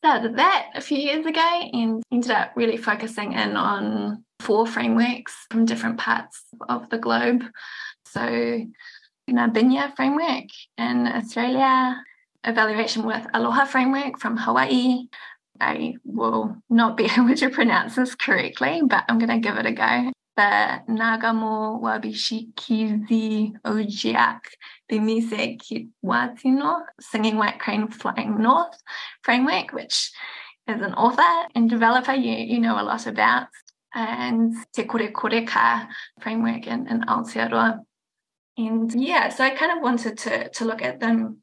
started 0.00 0.36
that 0.36 0.70
a 0.74 0.80
few 0.80 0.96
years 0.96 1.26
ago 1.26 1.40
and 1.40 2.02
ended 2.10 2.30
up 2.30 2.52
really 2.56 2.78
focusing 2.78 3.34
in 3.34 3.54
on 3.56 4.24
four 4.40 4.66
frameworks 4.66 5.46
from 5.50 5.66
different 5.66 5.98
parts 5.98 6.42
of 6.68 6.88
the 6.88 6.96
globe. 6.96 7.44
So, 8.06 8.20
Ngaa-bi-nya 9.30 9.94
framework 9.94 10.48
in 10.78 11.06
Australia, 11.06 12.02
evaluation 12.44 13.04
with 13.04 13.26
Aloha 13.34 13.66
framework 13.66 14.18
from 14.18 14.38
Hawaii. 14.38 15.06
I 15.60 15.94
will 16.04 16.56
not 16.70 16.96
be 16.96 17.04
able 17.18 17.34
to 17.34 17.50
pronounce 17.50 17.96
this 17.96 18.14
correctly, 18.14 18.80
but 18.84 19.04
I'm 19.06 19.18
going 19.18 19.28
to 19.28 19.38
give 19.38 19.58
it 19.58 19.66
a 19.66 19.72
go. 19.72 20.10
The 20.36 20.80
Nagamo 20.88 21.80
Wabishikizi 21.82 23.52
Ojiak 23.64 24.40
Bimise 24.90 25.58
Kiwatino, 25.60 26.82
Singing 27.00 27.36
White 27.36 27.58
Crane 27.58 27.88
Flying 27.88 28.40
North 28.40 28.82
framework, 29.22 29.72
which 29.72 30.10
as 30.66 30.80
an 30.80 30.94
author 30.94 31.48
and 31.54 31.68
developer 31.68 32.14
you, 32.14 32.32
you 32.32 32.60
know 32.60 32.80
a 32.80 32.84
lot 32.84 33.06
about 33.06 33.48
and 33.94 34.54
Te 34.72 34.84
Kore 34.84 35.10
Koreka 35.10 35.88
framework 36.20 36.66
in, 36.66 36.86
in 36.86 37.02
Aotearoa. 37.02 37.80
And 38.56 38.92
yeah, 38.94 39.30
so 39.30 39.44
I 39.44 39.50
kind 39.50 39.72
of 39.76 39.82
wanted 39.82 40.18
to, 40.18 40.48
to 40.50 40.64
look 40.64 40.82
at 40.82 41.00
them, 41.00 41.38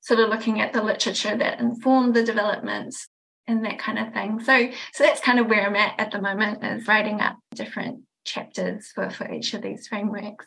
sort 0.00 0.20
of 0.20 0.28
looking 0.28 0.60
at 0.60 0.72
the 0.72 0.82
literature 0.82 1.36
that 1.36 1.60
informed 1.60 2.14
the 2.14 2.24
developments 2.24 3.08
and 3.46 3.64
that 3.64 3.78
kind 3.78 3.98
of 3.98 4.12
thing. 4.12 4.40
So 4.40 4.70
so 4.92 5.04
that's 5.04 5.20
kind 5.20 5.38
of 5.38 5.46
where 5.46 5.66
I'm 5.66 5.76
at 5.76 5.98
at 5.98 6.10
the 6.10 6.20
moment 6.20 6.64
is 6.64 6.86
writing 6.86 7.20
up 7.20 7.36
different 7.54 8.02
chapters 8.28 8.92
for, 8.94 9.10
for 9.10 9.32
each 9.32 9.54
of 9.54 9.62
these 9.62 9.88
frameworks. 9.88 10.46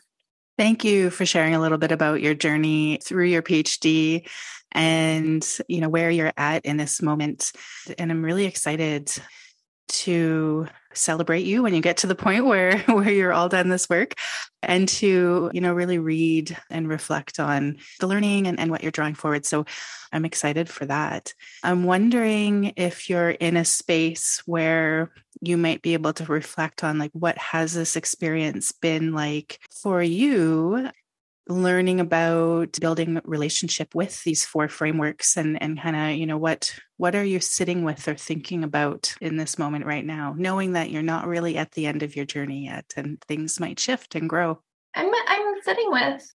Thank 0.58 0.84
you 0.84 1.10
for 1.10 1.24
sharing 1.24 1.54
a 1.54 1.60
little 1.60 1.78
bit 1.78 1.92
about 1.92 2.20
your 2.20 2.34
journey 2.34 2.98
through 3.02 3.24
your 3.24 3.42
PhD 3.42 4.28
and 4.70 5.46
you 5.68 5.80
know 5.80 5.88
where 5.88 6.10
you're 6.10 6.32
at 6.36 6.64
in 6.64 6.76
this 6.76 7.02
moment 7.02 7.52
and 7.98 8.10
I'm 8.10 8.22
really 8.22 8.44
excited 8.44 9.10
to 9.88 10.66
celebrate 10.94 11.44
you 11.44 11.62
when 11.62 11.74
you 11.74 11.80
get 11.80 11.98
to 11.98 12.06
the 12.06 12.14
point 12.14 12.44
where 12.44 12.78
where 12.86 13.10
you're 13.10 13.32
all 13.32 13.48
done 13.48 13.68
this 13.68 13.88
work 13.88 14.14
and 14.62 14.88
to 14.88 15.50
you 15.52 15.60
know 15.60 15.72
really 15.72 15.98
read 15.98 16.56
and 16.70 16.88
reflect 16.88 17.40
on 17.40 17.78
the 18.00 18.06
learning 18.06 18.46
and, 18.46 18.58
and 18.58 18.70
what 18.70 18.82
you're 18.82 18.92
drawing 18.92 19.14
forward. 19.14 19.44
So 19.44 19.64
i'm 20.12 20.24
excited 20.24 20.68
for 20.68 20.86
that. 20.86 21.34
I'm 21.62 21.84
wondering 21.84 22.74
if 22.76 23.08
you're 23.08 23.30
in 23.30 23.56
a 23.56 23.64
space 23.64 24.42
where 24.46 25.10
you 25.40 25.56
might 25.56 25.82
be 25.82 25.94
able 25.94 26.12
to 26.12 26.24
reflect 26.26 26.84
on 26.84 26.98
like 26.98 27.10
what 27.12 27.36
has 27.38 27.74
this 27.74 27.96
experience 27.96 28.72
been 28.72 29.12
like 29.12 29.58
for 29.82 30.02
you 30.02 30.90
learning 31.48 31.98
about 31.98 32.78
building 32.80 33.20
relationship 33.24 33.94
with 33.94 34.22
these 34.22 34.44
four 34.44 34.68
frameworks 34.68 35.36
and 35.36 35.60
and 35.60 35.80
kind 35.80 35.96
of 35.96 36.16
you 36.16 36.26
know 36.26 36.38
what 36.38 36.74
what 36.98 37.16
are 37.16 37.24
you 37.24 37.40
sitting 37.40 37.82
with 37.82 38.06
or 38.06 38.14
thinking 38.14 38.62
about 38.62 39.14
in 39.20 39.36
this 39.36 39.58
moment 39.58 39.84
right 39.84 40.06
now 40.06 40.34
knowing 40.36 40.72
that 40.72 40.90
you're 40.90 41.02
not 41.02 41.26
really 41.26 41.56
at 41.56 41.72
the 41.72 41.86
end 41.86 42.02
of 42.02 42.14
your 42.14 42.24
journey 42.24 42.66
yet 42.66 42.92
and 42.96 43.20
things 43.22 43.58
might 43.58 43.80
shift 43.80 44.14
and 44.14 44.28
grow? 44.28 44.60
I'm 44.94 45.10
i'm 45.26 45.62
sitting 45.62 45.90
with 45.90 46.32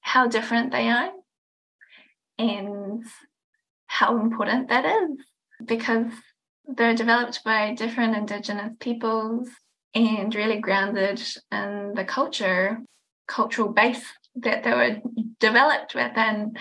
how 0.00 0.28
different 0.28 0.70
they 0.70 0.88
are 0.88 1.10
and 2.38 3.04
how 3.86 4.20
important 4.20 4.68
that 4.68 4.84
is 4.84 5.18
because 5.64 6.12
they're 6.66 6.94
developed 6.94 7.42
by 7.44 7.74
different 7.74 8.16
indigenous 8.16 8.72
peoples 8.78 9.48
and 9.94 10.34
really 10.34 10.58
grounded 10.58 11.22
in 11.50 11.92
the 11.94 12.04
culture 12.04 12.78
cultural 13.26 13.72
base 13.72 14.04
that 14.36 14.64
they 14.64 14.72
were 14.72 14.96
developed 15.40 15.94
with 15.94 16.12
and 16.16 16.58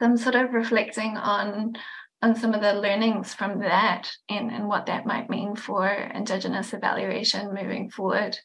them 0.00 0.16
sort 0.16 0.34
of 0.34 0.52
reflecting 0.52 1.16
on 1.16 1.74
on 2.20 2.34
some 2.34 2.52
of 2.52 2.60
the 2.60 2.72
learnings 2.74 3.32
from 3.32 3.60
that 3.60 4.10
and, 4.28 4.50
and 4.50 4.66
what 4.66 4.86
that 4.86 5.06
might 5.06 5.30
mean 5.30 5.54
for 5.54 5.88
Indigenous 5.88 6.72
evaluation 6.72 7.54
moving 7.54 7.90
forward. 7.90 8.36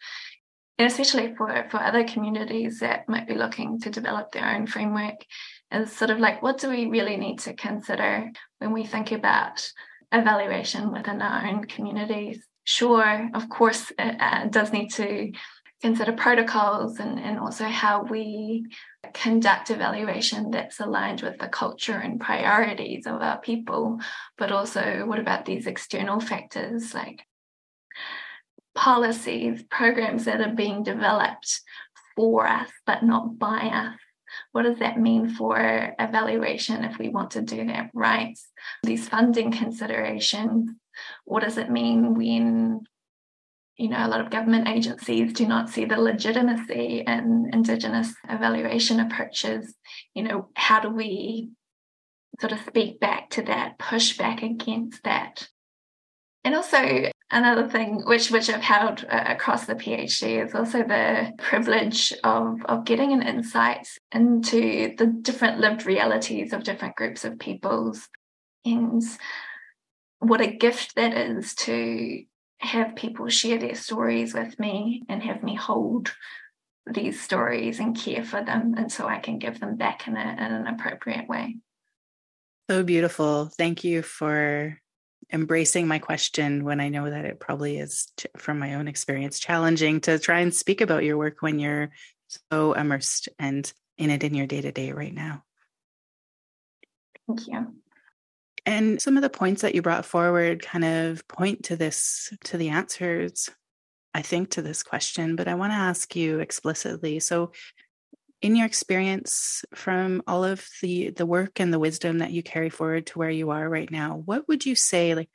And 0.77 0.87
especially 0.87 1.33
for, 1.35 1.67
for 1.69 1.77
other 1.77 2.03
communities 2.03 2.79
that 2.79 3.09
might 3.09 3.27
be 3.27 3.35
looking 3.35 3.79
to 3.81 3.89
develop 3.89 4.31
their 4.31 4.55
own 4.55 4.67
framework, 4.67 5.15
is 5.71 5.91
sort 5.91 6.11
of 6.11 6.19
like 6.19 6.43
what 6.43 6.59
do 6.59 6.69
we 6.69 6.85
really 6.85 7.17
need 7.17 7.39
to 7.39 7.53
consider 7.53 8.29
when 8.59 8.73
we 8.73 8.85
think 8.85 9.11
about 9.11 9.67
evaluation 10.11 10.91
within 10.91 11.21
our 11.21 11.47
own 11.47 11.65
communities? 11.65 12.45
Sure, 12.65 13.29
of 13.33 13.49
course, 13.49 13.91
it 13.97 14.15
uh, 14.19 14.45
does 14.45 14.71
need 14.71 14.89
to 14.93 15.31
consider 15.83 16.13
protocols 16.13 16.97
and, 16.97 17.19
and 17.19 17.37
also 17.37 17.65
how 17.65 18.03
we 18.03 18.65
conduct 19.13 19.69
evaluation 19.69 20.49
that's 20.49 20.79
aligned 20.79 21.21
with 21.21 21.37
the 21.39 21.47
culture 21.49 21.97
and 21.97 22.21
priorities 22.21 23.05
of 23.05 23.21
our 23.21 23.37
people. 23.41 23.99
But 24.37 24.53
also, 24.53 25.03
what 25.05 25.19
about 25.19 25.43
these 25.43 25.67
external 25.67 26.21
factors 26.21 26.93
like 26.93 27.23
policies, 28.73 29.61
programs 29.69 30.23
that 30.23 30.39
are 30.39 30.55
being 30.55 30.83
developed 30.83 31.59
for 32.15 32.47
us 32.47 32.69
but 32.85 33.03
not 33.03 33.37
by 33.37 33.67
us? 33.67 33.99
What 34.53 34.63
does 34.63 34.79
that 34.79 34.97
mean 34.97 35.35
for 35.35 35.93
evaluation 35.99 36.85
if 36.85 36.97
we 36.97 37.09
want 37.09 37.31
to 37.31 37.41
do 37.41 37.67
that 37.67 37.91
right? 37.93 38.39
These 38.83 39.09
funding 39.09 39.51
considerations. 39.51 40.71
What 41.25 41.43
does 41.43 41.57
it 41.57 41.69
mean 41.69 42.15
when 42.15 42.85
you 43.77 43.89
know, 43.89 44.05
a 44.05 44.07
lot 44.07 44.21
of 44.21 44.29
government 44.29 44.67
agencies 44.67 45.33
do 45.33 45.47
not 45.47 45.69
see 45.69 45.85
the 45.85 45.99
legitimacy 45.99 47.03
in 47.05 47.49
Indigenous 47.51 48.13
evaluation 48.29 48.99
approaches. 48.99 49.73
You 50.13 50.23
know, 50.23 50.49
how 50.55 50.79
do 50.79 50.89
we 50.89 51.49
sort 52.39 52.51
of 52.51 52.59
speak 52.67 52.99
back 52.99 53.31
to 53.31 53.41
that, 53.43 53.79
push 53.79 54.17
back 54.17 54.43
against 54.43 55.03
that? 55.03 55.47
And 56.43 56.55
also, 56.55 57.09
another 57.31 57.67
thing 57.67 58.03
which 58.05 58.29
which 58.29 58.49
I've 58.49 58.61
held 58.61 59.05
uh, 59.09 59.23
across 59.27 59.65
the 59.65 59.75
PhD 59.75 60.45
is 60.45 60.53
also 60.53 60.79
the 60.79 61.31
privilege 61.37 62.13
of 62.23 62.63
of 62.65 62.85
getting 62.85 63.13
an 63.13 63.23
insight 63.23 63.87
into 64.11 64.93
the 64.97 65.07
different 65.07 65.59
lived 65.59 65.85
realities 65.85 66.53
of 66.53 66.63
different 66.63 66.95
groups 66.95 67.23
of 67.23 67.39
peoples, 67.39 68.09
and 68.65 69.01
what 70.19 70.41
a 70.41 70.47
gift 70.47 70.95
that 70.95 71.13
is 71.17 71.55
to 71.55 72.23
have 72.63 72.95
people 72.95 73.27
share 73.29 73.57
their 73.57 73.75
stories 73.75 74.33
with 74.33 74.59
me 74.59 75.03
and 75.09 75.21
have 75.21 75.43
me 75.43 75.55
hold 75.55 76.13
these 76.85 77.21
stories 77.21 77.79
and 77.79 77.97
care 77.97 78.23
for 78.23 78.43
them 78.43 78.75
and 78.77 78.91
so 78.91 79.07
I 79.07 79.19
can 79.19 79.39
give 79.39 79.59
them 79.59 79.77
back 79.77 80.07
in, 80.07 80.17
a, 80.17 80.19
in 80.19 80.39
an 80.39 80.67
appropriate 80.67 81.29
way. 81.29 81.57
So 82.69 82.83
beautiful. 82.83 83.45
Thank 83.45 83.83
you 83.83 84.01
for 84.01 84.77
embracing 85.31 85.87
my 85.87 85.99
question 85.99 86.63
when 86.63 86.79
I 86.79 86.89
know 86.89 87.09
that 87.09 87.25
it 87.25 87.39
probably 87.39 87.77
is, 87.77 88.07
from 88.37 88.59
my 88.59 88.75
own 88.75 88.87
experience, 88.87 89.39
challenging 89.39 90.01
to 90.01 90.19
try 90.19 90.39
and 90.39 90.53
speak 90.53 90.81
about 90.81 91.03
your 91.03 91.17
work 91.17 91.41
when 91.41 91.59
you're 91.59 91.89
so 92.51 92.73
immersed 92.73 93.29
and 93.39 93.71
in 93.97 94.09
it 94.09 94.23
in 94.23 94.33
your 94.33 94.47
day 94.47 94.61
to 94.61 94.71
day 94.71 94.91
right 94.91 95.13
now. 95.13 95.43
Thank 97.27 97.47
you. 97.47 97.75
And 98.65 99.01
some 99.01 99.17
of 99.17 99.23
the 99.23 99.29
points 99.29 99.61
that 99.61 99.75
you 99.75 99.81
brought 99.81 100.05
forward 100.05 100.61
kind 100.61 100.85
of 100.85 101.27
point 101.27 101.65
to 101.65 101.75
this, 101.75 102.33
to 102.45 102.57
the 102.57 102.69
answers, 102.69 103.49
I 104.13 104.21
think, 104.21 104.51
to 104.51 104.61
this 104.61 104.83
question. 104.83 105.35
But 105.35 105.47
I 105.47 105.55
want 105.55 105.73
to 105.73 105.77
ask 105.77 106.15
you 106.15 106.39
explicitly. 106.39 107.19
So, 107.19 107.51
in 108.41 108.57
your 108.57 108.65
experience 108.65 109.63
from 109.73 110.21
all 110.27 110.43
of 110.43 110.67
the 110.81 111.11
the 111.11 111.25
work 111.25 111.61
and 111.61 111.73
the 111.73 111.79
wisdom 111.79 112.17
that 112.17 112.31
you 112.31 112.43
carry 112.43 112.69
forward 112.69 113.05
to 113.07 113.19
where 113.19 113.29
you 113.29 113.51
are 113.51 113.67
right 113.67 113.89
now, 113.89 114.21
what 114.25 114.47
would 114.47 114.65
you 114.65 114.75
say, 114.75 115.15
like, 115.15 115.29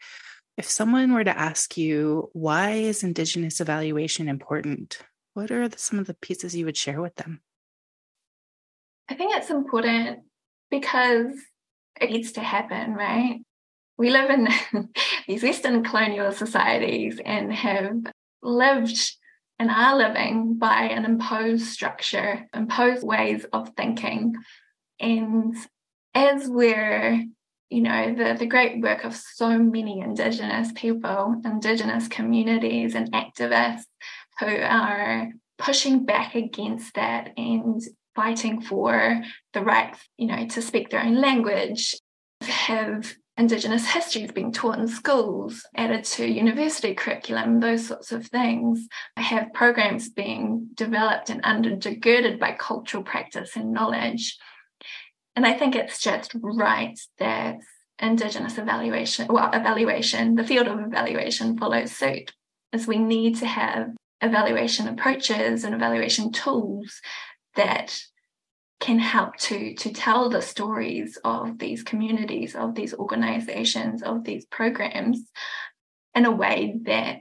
if 0.56 0.68
someone 0.68 1.12
were 1.12 1.25
to 1.25 1.38
ask 1.38 1.76
you 1.76 2.30
why 2.32 2.73
is 2.73 3.02
Indigenous 3.02 3.61
evaluation 3.61 4.28
important? 4.28 4.99
What 5.35 5.50
are 5.50 5.68
the, 5.68 5.78
some 5.78 5.99
of 5.99 6.06
the 6.06 6.14
pieces 6.14 6.56
you 6.56 6.64
would 6.64 6.76
share 6.76 7.00
with 7.00 7.14
them? 7.16 7.40
I 9.08 9.14
think 9.14 9.35
it's 9.37 9.50
important 9.50 10.20
because 10.70 11.32
it 12.00 12.11
needs 12.11 12.33
to 12.33 12.40
happen, 12.40 12.95
right? 12.95 13.40
We 13.97 14.11
live 14.11 14.31
in 14.31 14.49
these 15.28 15.43
Western 15.43 15.83
colonial 15.83 16.33
societies 16.33 17.21
and 17.25 17.52
have 17.52 18.12
lived 18.43 19.17
and 19.59 19.71
are 19.71 19.97
living 19.97 20.55
by 20.55 20.83
an 20.85 21.05
imposed 21.05 21.67
structure, 21.67 22.49
imposed 22.55 23.05
ways 23.05 23.45
of 23.52 23.71
thinking. 23.76 24.37
And 25.00 25.57
as 26.14 26.49
we're, 26.49 27.25
you 27.69 27.81
know, 27.81 28.14
the, 28.14 28.37
the 28.38 28.47
great 28.47 28.81
work 28.81 29.05
of 29.05 29.17
so 29.17 29.59
many 29.59 30.00
Indigenous 30.00 30.71
people, 30.75 31.40
Indigenous 31.45 32.07
communities, 32.07 32.95
and 32.95 33.12
activists 33.12 33.87
who 34.38 34.47
are 34.47 35.28
pushing 35.59 36.05
back 36.05 36.37
against 36.37 36.95
that 36.95 37.33
and 37.37 37.83
fighting 38.18 38.60
for 38.60 39.22
the 39.52 39.62
right, 39.62 39.94
you 40.16 40.26
know, 40.26 40.44
to 40.48 40.60
speak 40.60 40.90
their 40.90 41.04
own 41.04 41.20
language, 41.20 41.94
have 42.40 43.14
Indigenous 43.37 43.87
histories 43.87 44.32
being 44.32 44.50
taught 44.50 44.80
in 44.80 44.88
schools, 44.88 45.64
added 45.76 46.02
to 46.02 46.26
university 46.26 46.92
curriculum, 46.96 47.60
those 47.60 47.87
sorts 47.87 48.10
of 48.10 48.26
things. 48.26 48.88
Have 49.16 49.52
programs 49.52 50.08
being 50.08 50.70
developed 50.75 51.30
and 51.30 51.44
undergirded 51.44 52.40
by 52.40 52.56
cultural 52.58 53.04
practice 53.04 53.54
and 53.54 53.72
knowledge. 53.72 54.37
And 55.37 55.46
I 55.46 55.52
think 55.52 55.76
it's 55.76 56.00
just 56.00 56.32
right 56.42 56.98
that 57.20 57.58
Indigenous 58.00 58.58
evaluation, 58.58 59.28
well, 59.28 59.50
evaluation, 59.52 60.34
the 60.34 60.42
field 60.42 60.66
of 60.66 60.80
evaluation 60.80 61.56
follows 61.56 61.92
suit, 61.92 62.32
as 62.72 62.88
we 62.88 62.98
need 62.98 63.37
to 63.37 63.46
have 63.46 63.90
evaluation 64.20 64.88
approaches 64.88 65.62
and 65.62 65.76
evaluation 65.76 66.32
tools 66.32 67.00
that 67.59 68.00
can 68.81 68.99
help 68.99 69.37
to 69.37 69.75
to 69.75 69.93
tell 69.93 70.29
the 70.31 70.41
stories 70.41 71.19
of 71.25 71.59
these 71.59 71.83
communities 71.83 72.55
of 72.55 72.75
these 72.75 72.95
organizations 72.95 74.03
of 74.03 74.23
these 74.25 74.47
programs 74.47 75.21
in 76.15 76.25
a 76.25 76.31
way 76.31 76.77
that 76.83 77.19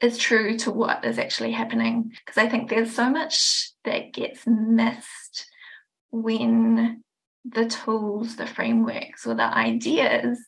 is 0.00 0.18
true 0.18 0.56
to 0.58 0.70
what 0.70 1.04
is 1.04 1.18
actually 1.18 1.52
happening. 1.52 2.12
Because 2.24 2.38
i 2.42 2.48
think 2.48 2.70
there's 2.70 2.94
so 2.94 3.10
much 3.10 3.70
that 3.84 4.12
gets 4.12 4.46
missed 4.46 5.46
when 6.10 7.02
the 7.44 7.66
tools 7.66 8.36
the 8.36 8.46
frameworks 8.46 9.26
or 9.26 9.34
the 9.34 9.42
ideas 9.42 10.38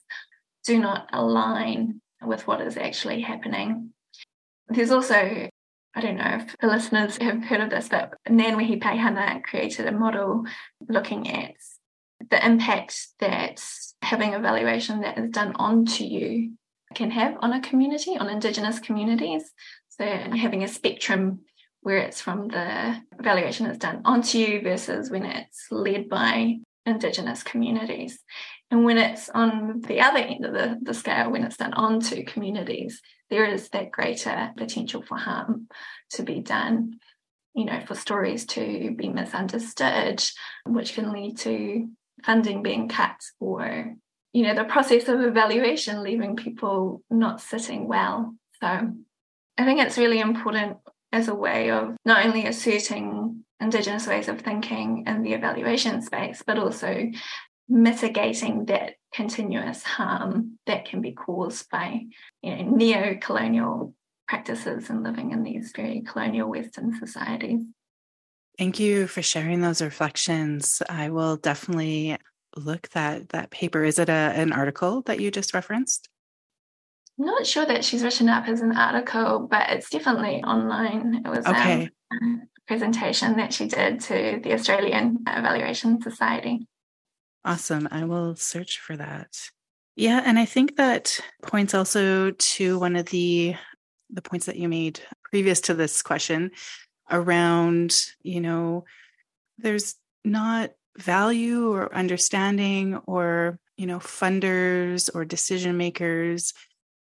do 0.64 0.78
not 0.78 1.08
align 1.12 2.00
with 2.22 2.46
what 2.46 2.60
is 2.60 2.76
actually 2.76 3.20
happening. 3.20 3.90
There's 4.68 4.90
also 4.90 5.48
I 5.96 6.02
don't 6.02 6.16
know 6.16 6.40
if 6.40 6.54
the 6.58 6.66
listeners 6.66 7.16
have 7.20 7.42
heard 7.44 7.62
of 7.62 7.70
this, 7.70 7.88
but 7.88 8.12
Nan 8.28 8.56
Wehipeihana 8.56 9.42
created 9.42 9.86
a 9.86 9.92
model 9.92 10.44
looking 10.88 11.28
at 11.30 11.54
the 12.30 12.44
impact 12.44 13.08
that 13.18 13.62
having 14.02 14.34
evaluation 14.34 15.00
that 15.00 15.18
is 15.18 15.30
done 15.30 15.54
onto 15.56 16.04
you 16.04 16.52
can 16.94 17.10
have 17.10 17.36
on 17.40 17.52
a 17.52 17.60
community, 17.60 18.16
on 18.16 18.28
Indigenous 18.28 18.78
communities. 18.78 19.52
So 19.88 20.04
having 20.04 20.62
a 20.62 20.68
spectrum 20.68 21.40
where 21.80 21.98
it's 21.98 22.20
from 22.20 22.48
the 22.48 23.00
evaluation 23.18 23.66
that's 23.66 23.78
done 23.78 24.02
onto 24.04 24.38
you 24.38 24.60
versus 24.60 25.10
when 25.10 25.24
it's 25.24 25.66
led 25.70 26.08
by 26.08 26.58
Indigenous 26.84 27.42
communities. 27.42 28.18
And 28.70 28.84
when 28.84 28.98
it's 28.98 29.28
on 29.28 29.80
the 29.82 30.00
other 30.00 30.18
end 30.18 30.44
of 30.44 30.52
the, 30.52 30.78
the 30.82 30.94
scale, 30.94 31.30
when 31.30 31.44
it's 31.44 31.56
done 31.56 31.72
onto 31.72 32.24
communities, 32.24 33.00
there 33.30 33.44
is 33.44 33.68
that 33.70 33.92
greater 33.92 34.50
potential 34.56 35.02
for 35.02 35.16
harm 35.16 35.68
to 36.10 36.22
be 36.22 36.40
done, 36.40 36.98
you 37.54 37.64
know, 37.64 37.80
for 37.86 37.94
stories 37.94 38.44
to 38.46 38.94
be 38.96 39.08
misunderstood, 39.08 40.22
which 40.66 40.94
can 40.94 41.12
lead 41.12 41.38
to 41.38 41.88
funding 42.24 42.62
being 42.62 42.88
cut 42.88 43.20
or, 43.38 43.94
you 44.32 44.42
know, 44.42 44.54
the 44.54 44.64
process 44.64 45.08
of 45.08 45.20
evaluation 45.20 46.02
leaving 46.02 46.34
people 46.34 47.02
not 47.08 47.40
sitting 47.40 47.86
well. 47.86 48.34
So 48.60 48.66
I 48.66 49.64
think 49.64 49.80
it's 49.80 49.98
really 49.98 50.18
important 50.18 50.78
as 51.12 51.28
a 51.28 51.34
way 51.34 51.70
of 51.70 51.96
not 52.04 52.26
only 52.26 52.46
asserting 52.46 53.44
Indigenous 53.58 54.06
ways 54.06 54.28
of 54.28 54.40
thinking 54.40 55.04
in 55.06 55.22
the 55.22 55.32
evaluation 55.32 56.02
space, 56.02 56.42
but 56.46 56.58
also 56.58 57.10
mitigating 57.68 58.66
that 58.66 58.94
continuous 59.12 59.82
harm 59.82 60.58
that 60.66 60.84
can 60.84 61.00
be 61.00 61.12
caused 61.12 61.68
by 61.70 62.02
you 62.42 62.56
know, 62.56 62.76
neo-colonial 62.76 63.94
practices 64.28 64.90
and 64.90 65.02
living 65.02 65.32
in 65.32 65.42
these 65.42 65.72
very 65.74 66.02
colonial 66.02 66.48
Western 66.48 66.94
societies. 66.98 67.62
Thank 68.58 68.80
you 68.80 69.06
for 69.06 69.22
sharing 69.22 69.60
those 69.60 69.82
reflections. 69.82 70.82
I 70.88 71.10
will 71.10 71.36
definitely 71.36 72.16
look 72.56 72.88
that 72.90 73.28
that 73.30 73.50
paper. 73.50 73.84
Is 73.84 73.98
it 73.98 74.08
a, 74.08 74.12
an 74.12 74.52
article 74.52 75.02
that 75.02 75.20
you 75.20 75.30
just 75.30 75.54
referenced? 75.54 76.08
I'm 77.18 77.26
not 77.26 77.46
sure 77.46 77.66
that 77.66 77.84
she's 77.84 78.02
written 78.02 78.28
up 78.28 78.48
as 78.48 78.60
an 78.60 78.76
article, 78.76 79.46
but 79.50 79.70
it's 79.70 79.90
definitely 79.90 80.42
online. 80.42 81.22
It 81.24 81.28
was 81.28 81.46
okay. 81.46 81.90
Um, 82.10 82.42
a 82.56 82.60
presentation 82.66 83.36
that 83.36 83.52
she 83.52 83.68
did 83.68 84.00
to 84.02 84.40
the 84.42 84.52
Australian 84.52 85.18
Evaluation 85.26 86.00
Society. 86.00 86.66
Awesome. 87.46 87.86
I 87.92 88.04
will 88.04 88.34
search 88.34 88.80
for 88.80 88.96
that. 88.96 89.28
Yeah, 89.94 90.20
and 90.26 90.38
I 90.38 90.44
think 90.44 90.76
that 90.76 91.20
points 91.42 91.74
also 91.74 92.32
to 92.32 92.78
one 92.78 92.96
of 92.96 93.06
the 93.06 93.54
the 94.10 94.22
points 94.22 94.46
that 94.46 94.56
you 94.56 94.68
made 94.68 95.00
previous 95.30 95.60
to 95.62 95.74
this 95.74 96.02
question 96.02 96.50
around, 97.10 97.96
you 98.22 98.40
know, 98.40 98.84
there's 99.58 99.96
not 100.24 100.72
value 100.98 101.72
or 101.72 101.94
understanding 101.94 102.96
or, 103.06 103.58
you 103.76 103.86
know, 103.86 103.98
funders 103.98 105.10
or 105.14 105.24
decision 105.24 105.76
makers 105.76 106.52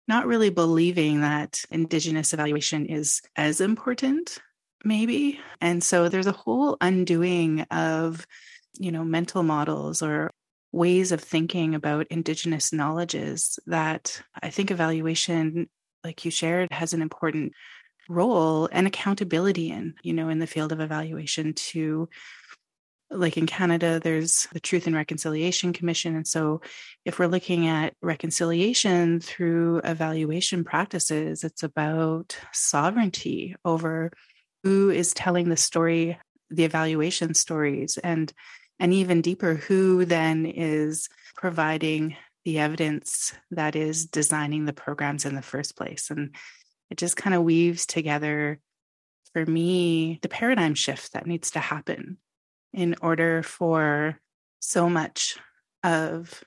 not 0.07 0.27
really 0.27 0.49
believing 0.49 1.21
that 1.21 1.63
indigenous 1.71 2.33
evaluation 2.33 2.85
is 2.87 3.21
as 3.37 3.61
important 3.61 4.39
maybe 4.85 5.39
and 5.61 5.83
so 5.83 6.09
there's 6.09 6.27
a 6.27 6.33
whole 6.33 6.77
undoing 6.81 7.61
of 7.71 8.27
you 8.77 8.91
know 8.91 9.03
mental 9.03 9.43
models 9.43 10.01
or 10.01 10.29
ways 10.71 11.11
of 11.11 11.21
thinking 11.21 11.75
about 11.75 12.07
indigenous 12.07 12.73
knowledges 12.73 13.59
that 13.67 14.21
i 14.41 14.49
think 14.49 14.71
evaluation 14.71 15.69
like 16.03 16.25
you 16.25 16.31
shared 16.31 16.71
has 16.71 16.93
an 16.93 17.01
important 17.01 17.53
role 18.09 18.67
and 18.71 18.87
accountability 18.87 19.71
in 19.71 19.93
you 20.03 20.13
know 20.13 20.29
in 20.29 20.39
the 20.39 20.47
field 20.47 20.71
of 20.71 20.79
evaluation 20.79 21.53
to 21.53 22.09
like 23.13 23.37
in 23.37 23.45
Canada, 23.45 23.99
there's 23.99 24.47
the 24.53 24.59
Truth 24.59 24.87
and 24.87 24.95
Reconciliation 24.95 25.73
Commission. 25.73 26.15
And 26.15 26.27
so, 26.27 26.61
if 27.05 27.19
we're 27.19 27.27
looking 27.27 27.67
at 27.67 27.93
reconciliation 28.01 29.19
through 29.19 29.81
evaluation 29.83 30.63
practices, 30.63 31.43
it's 31.43 31.63
about 31.63 32.37
sovereignty 32.51 33.55
over 33.63 34.11
who 34.63 34.89
is 34.89 35.13
telling 35.13 35.49
the 35.49 35.57
story, 35.57 36.17
the 36.49 36.63
evaluation 36.63 37.33
stories, 37.33 37.97
and 37.97 38.33
and 38.83 38.93
even 38.93 39.21
deeper, 39.21 39.53
who 39.53 40.03
then 40.03 40.45
is 40.45 41.07
providing 41.35 42.17
the 42.43 42.59
evidence 42.59 43.33
that 43.49 43.77
is 43.77 44.05
designing 44.05 44.65
the 44.65 44.73
programs 44.73 45.23
in 45.23 45.35
the 45.35 45.41
first 45.41 45.77
place. 45.77 46.09
And 46.09 46.35
it 46.89 46.97
just 46.97 47.15
kind 47.15 47.33
of 47.33 47.43
weaves 47.43 47.85
together 47.85 48.59
for 49.31 49.45
me 49.45 50.19
the 50.21 50.27
paradigm 50.27 50.75
shift 50.75 51.13
that 51.13 51.25
needs 51.25 51.51
to 51.51 51.59
happen 51.59 52.17
in 52.73 52.95
order 53.01 53.41
for 53.41 54.19
so 54.59 54.89
much 54.89 55.37
of 55.83 56.43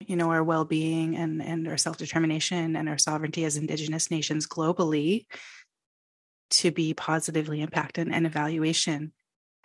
you 0.00 0.16
know 0.16 0.30
our 0.30 0.42
well-being 0.42 1.16
and 1.16 1.40
and 1.42 1.66
our 1.68 1.78
self-determination 1.78 2.76
and 2.76 2.88
our 2.88 2.98
sovereignty 2.98 3.44
as 3.44 3.56
indigenous 3.56 4.10
nations 4.10 4.46
globally 4.46 5.26
to 6.50 6.70
be 6.70 6.92
positively 6.92 7.62
impacted 7.62 8.08
and 8.10 8.26
evaluation 8.26 9.12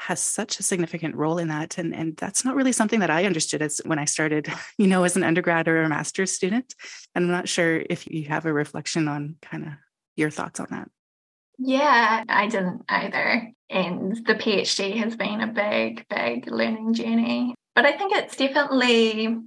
has 0.04 0.22
such 0.22 0.60
a 0.60 0.64
significant 0.64 1.16
role 1.16 1.38
in 1.38 1.48
that 1.48 1.78
and 1.78 1.96
and 1.96 2.18
that's 2.18 2.44
not 2.44 2.56
really 2.56 2.74
something 2.74 3.00
that 3.00 3.10
i 3.10 3.26
understood 3.26 3.62
as 3.62 3.80
when 3.86 4.00
i 4.00 4.06
started 4.06 4.52
you 4.78 4.88
know 4.88 5.04
as 5.04 5.16
an 5.16 5.24
undergrad 5.24 5.68
or 5.68 5.82
a 5.82 5.90
master's 5.90 6.32
student. 6.32 6.74
And 7.16 7.26
i'm 7.26 7.32
not 7.32 7.48
sure 7.48 7.84
if 7.90 8.06
you 8.08 8.26
have 8.26 8.46
a 8.46 8.54
reflection 8.54 9.08
on 9.08 9.36
kind 9.42 9.66
of 9.66 9.74
your 10.16 10.30
thoughts 10.30 10.60
on 10.60 10.68
that. 10.72 10.90
Yeah 11.58 12.24
i 12.28 12.48
didn't 12.48 12.84
either. 12.90 13.52
And 13.70 14.18
the 14.26 14.36
phd 14.36 14.98
has 14.98 15.16
been 15.16 15.42
a 15.42 15.48
big 15.48 16.06
big 16.10 16.52
learning 16.52 16.94
journey. 16.94 17.56
But 17.76 17.86
i 17.86 17.94
think 17.98 18.14
it's 18.14 18.36
definitely 18.36 19.38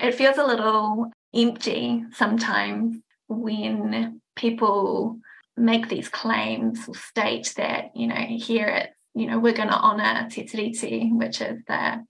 it 0.00 0.14
feels 0.14 0.38
a 0.38 0.44
little 0.44 1.10
empty 1.34 2.04
sometimes 2.12 2.96
when 3.28 4.20
people 4.34 5.20
make 5.56 5.88
these 5.88 6.08
claims 6.08 6.88
or 6.88 6.94
state 6.94 7.52
that 7.56 7.90
you 7.94 8.08
know 8.08 8.26
here 8.28 8.66
at 8.66 8.90
you 9.14 9.26
know, 9.26 9.38
we're 9.38 9.52
going 9.52 9.68
to 9.68 9.74
honour 9.78 10.28
Te 10.30 10.44
Tiriti, 10.44 11.10
which 11.12 11.40
is 11.40 11.60
the, 11.66 12.04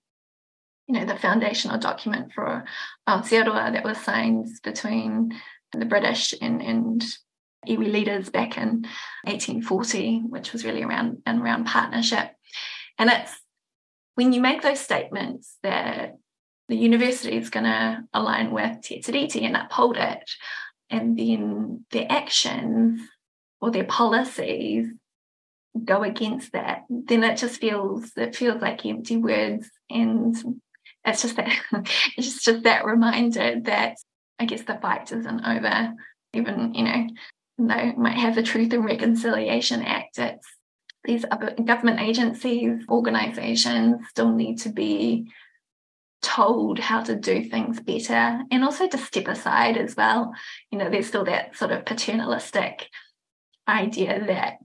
you 0.86 0.94
know, 0.94 1.04
the 1.04 1.16
foundational 1.16 1.78
document 1.78 2.32
for 2.32 2.64
Aotearoa 3.08 3.72
that 3.72 3.84
was 3.84 3.98
signed 3.98 4.48
between 4.62 5.32
the 5.72 5.84
British 5.84 6.34
and, 6.40 6.60
and 6.60 7.04
iwi 7.66 7.92
leaders 7.92 8.28
back 8.30 8.56
in 8.56 8.86
1840, 9.24 10.22
which 10.28 10.52
was 10.52 10.64
really 10.64 10.82
around 10.82 11.22
and 11.26 11.40
around 11.40 11.66
partnership. 11.66 12.30
And 12.98 13.10
it's 13.10 13.32
when 14.14 14.32
you 14.32 14.40
make 14.40 14.62
those 14.62 14.80
statements 14.80 15.56
that 15.62 16.16
the 16.68 16.76
university 16.76 17.36
is 17.36 17.50
going 17.50 17.64
to 17.64 18.04
align 18.12 18.52
with 18.52 18.82
Te 18.82 19.00
Tiriti 19.00 19.42
and 19.42 19.56
uphold 19.56 19.96
it, 19.96 20.30
and 20.88 21.18
then 21.18 21.84
the 21.90 22.10
actions 22.10 23.00
or 23.60 23.70
their 23.70 23.84
policies 23.84 24.86
go 25.84 26.02
against 26.02 26.52
that, 26.52 26.84
then 26.88 27.24
it 27.24 27.38
just 27.38 27.60
feels 27.60 28.10
it 28.16 28.36
feels 28.36 28.60
like 28.60 28.84
empty 28.84 29.16
words. 29.16 29.70
And 29.88 30.36
it's 31.04 31.22
just 31.22 31.36
that 31.36 31.52
it's 32.16 32.42
just 32.42 32.64
that 32.64 32.84
reminder 32.84 33.60
that 33.60 33.96
I 34.38 34.44
guess 34.46 34.62
the 34.62 34.78
fight 34.80 35.12
isn't 35.12 35.44
over. 35.44 35.94
Even, 36.32 36.74
you 36.74 36.84
know, 36.84 37.08
they 37.58 37.92
might 37.92 38.16
have 38.16 38.36
the 38.36 38.42
Truth 38.42 38.72
and 38.72 38.84
Reconciliation 38.84 39.82
Act, 39.82 40.18
it's 40.18 40.46
these 41.04 41.24
other 41.30 41.54
government 41.64 42.00
agencies, 42.00 42.84
organizations 42.88 44.06
still 44.08 44.32
need 44.32 44.58
to 44.60 44.68
be 44.68 45.30
told 46.22 46.78
how 46.78 47.02
to 47.02 47.16
do 47.16 47.42
things 47.44 47.80
better 47.80 48.42
and 48.50 48.62
also 48.62 48.86
to 48.86 48.98
step 48.98 49.26
aside 49.26 49.78
as 49.78 49.96
well. 49.96 50.32
You 50.70 50.78
know, 50.78 50.90
there's 50.90 51.06
still 51.06 51.24
that 51.24 51.56
sort 51.56 51.72
of 51.72 51.86
paternalistic 51.86 52.88
idea 53.66 54.24
that, 54.26 54.58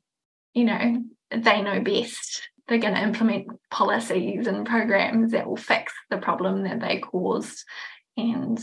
you 0.56 0.64
know, 0.64 1.04
they 1.30 1.62
know 1.62 1.82
best. 1.82 2.50
They're 2.68 2.80
going 2.80 2.96
to 2.96 3.04
implement 3.04 3.48
policies 3.70 4.48
and 4.48 4.66
programs 4.66 5.34
that 5.34 5.48
will 5.48 5.58
fix 5.58 5.94
the 6.10 6.18
problem 6.18 6.64
that 6.64 6.80
they 6.80 6.98
caused. 6.98 7.64
And 8.18 8.60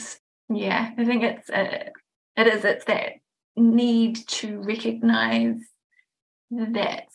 yeah, 0.49 0.91
I 0.99 1.05
think 1.05 1.23
it's 1.23 1.49
a, 1.51 1.91
it 2.37 2.47
is 2.49 2.65
it's 2.65 2.87
that 2.87 3.13
need 3.55 4.17
to 4.27 4.61
recognize 4.61 5.61
that 6.51 7.09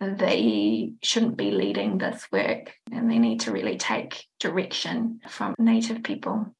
they 0.00 0.94
shouldn't 1.02 1.36
be 1.36 1.50
leading 1.50 1.98
this 1.98 2.26
work 2.32 2.72
and 2.90 3.10
they 3.10 3.18
need 3.18 3.40
to 3.40 3.52
really 3.52 3.76
take 3.76 4.26
direction 4.40 5.20
from 5.28 5.54
Native 5.58 6.02
people. 6.02 6.54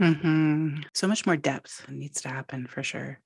Mm-hmm. 0.00 0.80
So 0.94 1.08
much 1.08 1.24
more 1.24 1.36
depth 1.36 1.86
needs 1.88 2.20
to 2.22 2.28
happen 2.28 2.66
for 2.66 2.82
sure. 2.82 3.20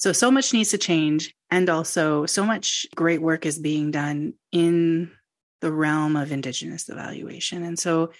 So, 0.00 0.12
so 0.12 0.30
much 0.30 0.52
needs 0.52 0.70
to 0.70 0.78
change. 0.78 1.34
And 1.50 1.70
also, 1.70 2.26
so 2.26 2.44
much 2.44 2.86
great 2.94 3.22
work 3.22 3.46
is 3.46 3.58
being 3.58 3.90
done 3.90 4.34
in 4.50 5.12
the 5.60 5.72
realm 5.72 6.16
of 6.16 6.32
Indigenous 6.32 6.88
evaluation. 6.88 7.62
And 7.62 7.78
so, 7.78 8.10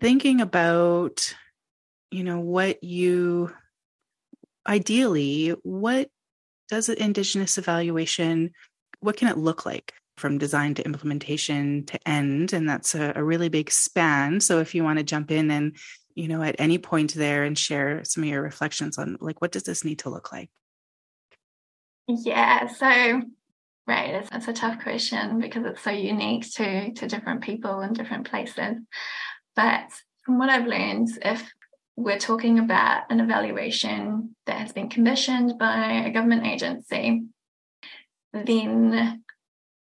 thinking 0.00 0.40
about, 0.40 1.34
you 2.10 2.24
know, 2.24 2.40
what 2.40 2.82
you 2.82 3.52
ideally, 4.66 5.50
what 5.62 6.08
does 6.68 6.88
Indigenous 6.88 7.58
evaluation 7.58 8.52
what 9.02 9.16
can 9.16 9.28
it 9.28 9.36
look 9.36 9.66
like 9.66 9.92
from 10.16 10.38
design 10.38 10.74
to 10.74 10.84
implementation 10.84 11.84
to 11.86 12.08
end 12.08 12.52
and 12.52 12.68
that's 12.68 12.94
a, 12.94 13.12
a, 13.16 13.24
really 13.24 13.48
big 13.48 13.70
span 13.70 14.40
so 14.40 14.60
if 14.60 14.74
you 14.74 14.84
want 14.84 14.98
to 14.98 15.04
jump 15.04 15.30
in 15.30 15.50
and 15.50 15.76
you 16.14 16.28
know 16.28 16.42
at 16.42 16.56
any 16.58 16.78
point 16.78 17.12
there 17.14 17.42
and 17.42 17.58
share 17.58 18.04
some 18.04 18.22
of 18.22 18.28
your 18.28 18.42
reflections 18.42 18.98
on 18.98 19.16
like 19.20 19.40
what 19.40 19.52
does 19.52 19.64
this 19.64 19.84
need 19.84 19.98
to 19.98 20.10
look 20.10 20.32
like 20.32 20.48
yeah 22.08 22.66
so 22.66 23.22
right 23.86 24.14
it's, 24.14 24.28
it's 24.32 24.48
a 24.48 24.52
tough 24.52 24.82
question 24.82 25.40
because 25.40 25.64
it's 25.64 25.82
so 25.82 25.90
unique 25.90 26.50
to 26.52 26.92
to 26.92 27.06
different 27.06 27.42
people 27.42 27.80
in 27.80 27.92
different 27.92 28.28
places. 28.28 28.76
But 29.54 29.90
from 30.24 30.38
what 30.38 30.48
i've 30.48 30.66
learned 30.66 31.08
if 31.22 31.52
we're 31.96 32.18
talking 32.18 32.58
about 32.58 33.10
an 33.10 33.20
evaluation 33.20 34.34
that 34.46 34.58
has 34.58 34.72
been 34.72 34.88
commissioned 34.88 35.58
by 35.58 36.04
a 36.06 36.10
government 36.10 36.46
agency 36.46 37.22
then 38.32 39.22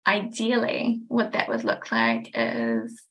ideally 0.07 1.01
what 1.07 1.33
that 1.33 1.49
would 1.49 1.63
look 1.63 1.91
like 1.91 2.31
is 2.33 3.01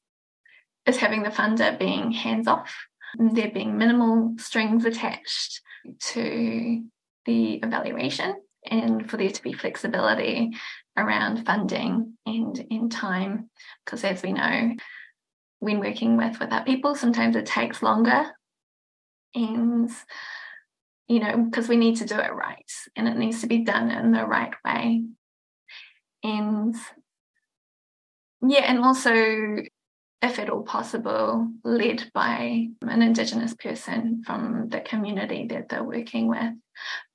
is 0.87 0.96
having 0.96 1.22
the 1.22 1.31
funder 1.31 1.78
being 1.78 2.11
hands 2.11 2.48
off 2.48 2.74
there 3.18 3.50
being 3.50 3.78
minimal 3.78 4.35
strings 4.38 4.85
attached 4.85 5.61
to 6.00 6.83
the 7.24 7.55
evaluation 7.55 8.35
and 8.70 9.11
for 9.11 9.16
there 9.16 9.31
to 9.31 9.42
be 9.42 9.53
flexibility 9.53 10.51
around 10.96 11.44
funding 11.44 12.16
and 12.27 12.59
in 12.70 12.88
time 12.88 13.51
because 13.85 14.05
as 14.05 14.22
we 14.22 14.33
know 14.33 14.72
when 15.61 15.81
working 15.81 16.16
with 16.16 16.38
with 16.38 16.53
our 16.53 16.64
people 16.64 16.94
sometimes 16.94 17.35
it 17.35 17.46
takes 17.46 17.83
longer 17.83 18.25
and 19.35 19.90
you 21.12 21.20
know, 21.20 21.37
because 21.37 21.68
we 21.68 21.77
need 21.77 21.96
to 21.96 22.07
do 22.07 22.18
it 22.18 22.33
right 22.33 22.70
and 22.96 23.07
it 23.07 23.16
needs 23.16 23.42
to 23.42 23.46
be 23.46 23.59
done 23.59 23.90
in 23.90 24.12
the 24.12 24.25
right 24.25 24.55
way. 24.64 25.05
And 26.22 26.75
yeah, 28.40 28.64
and 28.66 28.79
also, 28.79 29.12
if 30.22 30.38
at 30.38 30.48
all 30.48 30.62
possible, 30.62 31.48
led 31.64 32.11
by 32.14 32.68
an 32.83 33.03
Indigenous 33.03 33.55
person 33.55 34.22
from 34.25 34.68
the 34.70 34.81
community 34.81 35.48
that 35.48 35.68
they're 35.68 35.85
working 35.85 36.29
with. 36.29 36.55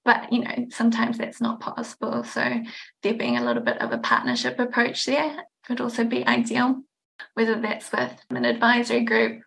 But, 0.07 0.31
you 0.31 0.39
know, 0.39 0.67
sometimes 0.69 1.17
that's 1.17 1.41
not 1.41 1.59
possible. 1.59 2.23
So, 2.23 2.63
there 3.03 3.13
being 3.13 3.35
a 3.35 3.43
little 3.43 3.61
bit 3.61 3.81
of 3.81 3.91
a 3.91 3.97
partnership 3.97 4.57
approach 4.57 5.05
there 5.05 5.43
could 5.65 5.81
also 5.81 6.05
be 6.05 6.25
ideal, 6.25 6.81
whether 7.33 7.59
that's 7.59 7.91
with 7.91 8.13
an 8.29 8.45
advisory 8.45 9.03
group 9.03 9.41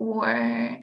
or 0.00 0.78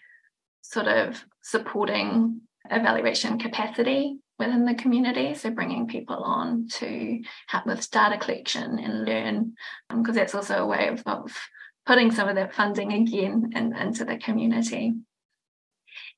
sort 0.61 0.87
of 0.87 1.21
supporting 1.41 2.39
evaluation 2.71 3.37
capacity 3.37 4.17
within 4.39 4.63
the 4.63 4.75
community. 4.75 5.33
So 5.33 5.49
bringing 5.49 5.87
people 5.87 6.23
on 6.23 6.69
to 6.75 7.21
help 7.47 7.65
with 7.65 7.91
data 7.91 8.17
collection 8.17 8.79
and 8.79 9.03
learn, 9.03 9.55
because 9.89 10.09
um, 10.11 10.15
that's 10.15 10.35
also 10.35 10.63
a 10.63 10.67
way 10.67 10.87
of, 10.87 11.03
of, 11.05 11.37
putting 11.85 12.11
some 12.11 12.29
of 12.29 12.35
that 12.35 12.55
funding 12.55 12.93
again 12.93 13.51
in, 13.55 13.75
into 13.75 14.05
the 14.05 14.17
community. 14.17 14.93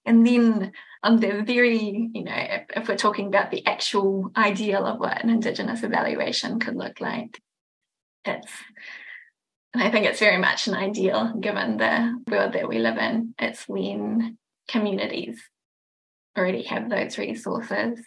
And 0.06 0.26
then 0.26 0.74
um, 1.04 1.18
the 1.18 1.44
very, 1.44 2.10
you 2.14 2.24
know, 2.24 2.36
if, 2.36 2.66
if 2.76 2.88
we're 2.88 2.98
talking 2.98 3.28
about 3.28 3.52
the 3.52 3.66
actual 3.66 4.32
ideal 4.36 4.86
of 4.86 5.00
what 5.00 5.24
an 5.24 5.30
Indigenous 5.30 5.84
evaluation 5.84 6.60
could 6.60 6.76
look 6.76 7.00
like, 7.00 7.42
it's 8.26 8.52
and 9.74 9.84
I 9.84 9.92
think 9.92 10.06
it's 10.06 10.20
very 10.20 10.38
much 10.38 10.68
an 10.68 10.74
ideal 10.74 11.34
given 11.40 11.78
the 11.78 12.20
world 12.28 12.54
that 12.54 12.68
we 12.68 12.80
live 12.80 12.98
in. 12.98 13.36
It's 13.38 13.68
when 13.68 14.38
communities 14.68 15.40
already 16.38 16.64
have 16.64 16.90
those 16.90 17.18
resources, 17.18 18.00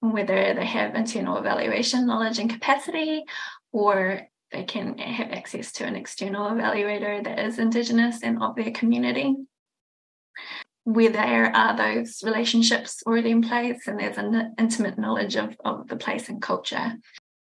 whether 0.00 0.54
they 0.54 0.66
have 0.66 0.94
internal 0.96 1.36
evaluation 1.36 2.06
knowledge 2.06 2.40
and 2.40 2.50
capacity, 2.50 3.24
or 3.72 4.22
they 4.50 4.64
can 4.64 4.98
have 4.98 5.30
access 5.30 5.70
to 5.72 5.84
an 5.84 5.94
external 5.94 6.50
evaluator 6.50 7.22
that 7.22 7.38
is 7.38 7.58
Indigenous 7.58 8.22
and 8.22 8.42
of 8.42 8.56
their 8.56 8.72
community. 8.72 9.36
Where 10.84 11.10
there 11.10 11.54
are 11.56 11.76
those 11.76 12.22
relationships 12.22 13.02
already 13.06 13.30
in 13.30 13.42
place 13.42 13.86
and 13.86 13.98
there's 13.98 14.18
an 14.18 14.54
intimate 14.58 14.98
knowledge 14.98 15.36
of, 15.36 15.56
of 15.64 15.88
the 15.88 15.96
place 15.96 16.28
and 16.28 16.42
culture, 16.42 16.94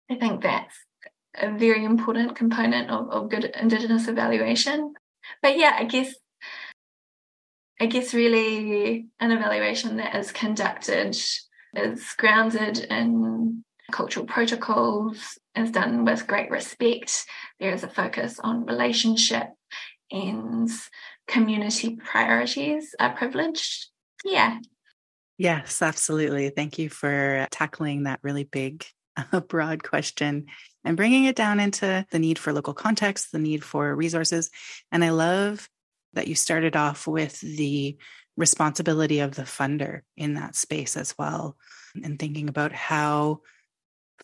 I 0.09 0.15
think 0.15 0.43
that's 0.43 0.75
a 1.35 1.51
very 1.51 1.85
important 1.85 2.35
component 2.35 2.89
of, 2.89 3.09
of 3.09 3.29
good 3.29 3.45
Indigenous 3.45 4.07
evaluation. 4.07 4.93
But 5.41 5.57
yeah, 5.57 5.75
I 5.77 5.85
guess 5.85 6.13
I 7.81 7.85
guess 7.85 8.13
really 8.13 9.07
an 9.21 9.31
evaluation 9.31 9.97
that 9.97 10.15
is 10.15 10.33
conducted 10.33 11.15
is 11.75 12.13
grounded 12.17 12.79
in 12.79 13.63
cultural 13.91 14.25
protocols, 14.25 15.37
is 15.55 15.71
done 15.71 16.03
with 16.03 16.27
great 16.27 16.51
respect. 16.51 17.25
There 17.59 17.73
is 17.73 17.83
a 17.83 17.87
focus 17.87 18.39
on 18.39 18.65
relationship 18.65 19.47
and 20.11 20.69
community 21.29 21.95
priorities 21.95 22.95
are 22.99 23.15
privileged. 23.15 23.87
Yeah. 24.25 24.59
Yes, 25.37 25.81
absolutely. 25.81 26.49
Thank 26.49 26.77
you 26.77 26.89
for 26.89 27.47
tackling 27.51 28.03
that 28.03 28.19
really 28.21 28.43
big, 28.43 28.85
uh, 29.15 29.39
broad 29.47 29.83
question 29.83 30.47
and 30.83 30.97
bringing 30.97 31.25
it 31.25 31.35
down 31.35 31.59
into 31.59 32.05
the 32.11 32.19
need 32.19 32.39
for 32.39 32.51
local 32.51 32.73
context, 32.73 33.31
the 33.31 33.39
need 33.39 33.63
for 33.63 33.95
resources. 33.95 34.49
And 34.91 35.03
I 35.03 35.11
love 35.11 35.69
that 36.13 36.27
you 36.27 36.35
started 36.35 36.75
off 36.75 37.07
with 37.07 37.39
the 37.39 37.97
responsibility 38.35 39.19
of 39.19 39.35
the 39.35 39.43
funder 39.43 40.01
in 40.17 40.33
that 40.33 40.55
space 40.55 40.97
as 40.97 41.13
well, 41.17 41.57
and 42.03 42.17
thinking 42.17 42.49
about 42.49 42.71
how 42.71 43.41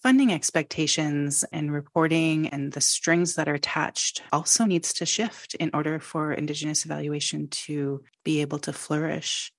funding 0.05 0.31
expectations 0.31 1.43
and 1.51 1.73
reporting 1.73 2.47
and 2.49 2.73
the 2.73 2.79
strings 2.79 3.33
that 3.33 3.49
are 3.49 3.55
attached 3.55 4.21
also 4.31 4.63
needs 4.63 4.93
to 4.93 5.03
shift 5.03 5.55
in 5.55 5.71
order 5.73 5.99
for 5.99 6.31
Indigenous 6.31 6.85
evaluation 6.85 7.47
to 7.47 8.03
be 8.23 8.41
able 8.41 8.59
to 8.59 8.71
flourish. 8.71 9.51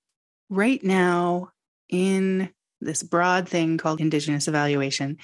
Right 0.49 0.81
now, 0.85 1.51
in 1.89 2.51
this 2.81 3.03
broad 3.03 3.49
thing 3.49 3.77
called 3.77 4.01
Indigenous 4.01 4.47
evaluation, 4.47 5.17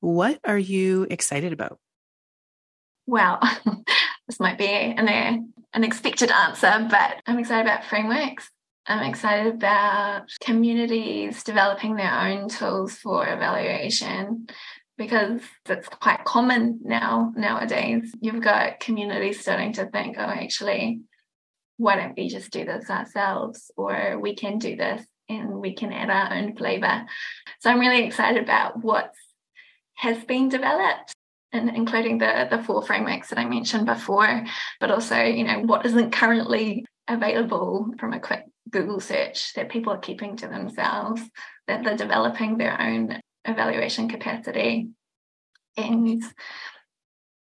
what 0.00 0.40
are 0.44 0.58
you 0.58 1.06
excited 1.08 1.52
about? 1.52 1.78
Well, 3.06 3.38
this 4.26 4.40
might 4.40 4.58
be 4.58 4.66
an, 4.66 5.52
an 5.72 5.84
expected 5.84 6.32
answer, 6.32 6.88
but 6.90 7.22
I'm 7.28 7.38
excited 7.38 7.64
about 7.64 7.84
frameworks. 7.84 8.50
I'm 8.86 9.08
excited 9.08 9.54
about 9.54 10.26
communities 10.42 11.42
developing 11.42 11.96
their 11.96 12.12
own 12.12 12.48
tools 12.48 12.96
for 12.96 13.26
evaluation 13.26 14.46
because 14.98 15.40
it's 15.66 15.88
quite 15.88 16.24
common 16.24 16.80
now 16.84 17.32
nowadays. 17.34 18.12
You've 18.20 18.42
got 18.42 18.80
communities 18.80 19.40
starting 19.40 19.72
to 19.74 19.86
think, 19.86 20.16
oh, 20.18 20.22
actually, 20.22 21.00
why 21.78 21.96
don't 21.96 22.16
we 22.16 22.28
just 22.28 22.50
do 22.50 22.64
this 22.64 22.90
ourselves? 22.90 23.70
Or 23.76 24.18
we 24.20 24.34
can 24.34 24.58
do 24.58 24.76
this 24.76 25.04
and 25.30 25.60
we 25.60 25.74
can 25.74 25.92
add 25.92 26.10
our 26.10 26.36
own 26.36 26.54
flavor. 26.54 27.06
So 27.60 27.70
I'm 27.70 27.80
really 27.80 28.04
excited 28.04 28.42
about 28.42 28.84
what 28.84 29.12
has 29.94 30.22
been 30.24 30.50
developed 30.50 31.14
and 31.52 31.70
including 31.70 32.18
the 32.18 32.48
the 32.50 32.62
four 32.62 32.82
frameworks 32.82 33.30
that 33.30 33.38
I 33.38 33.46
mentioned 33.46 33.86
before, 33.86 34.44
but 34.78 34.90
also, 34.90 35.22
you 35.22 35.44
know, 35.44 35.60
what 35.60 35.86
isn't 35.86 36.12
currently 36.12 36.84
available 37.08 37.94
from 37.98 38.12
a 38.12 38.20
quick 38.20 38.44
Google 38.70 39.00
search 39.00 39.54
that 39.54 39.68
people 39.68 39.92
are 39.92 39.98
keeping 39.98 40.36
to 40.36 40.48
themselves, 40.48 41.22
that 41.66 41.84
they're 41.84 41.96
developing 41.96 42.56
their 42.56 42.80
own 42.80 43.20
evaluation 43.44 44.08
capacity. 44.08 44.88
And 45.76 46.22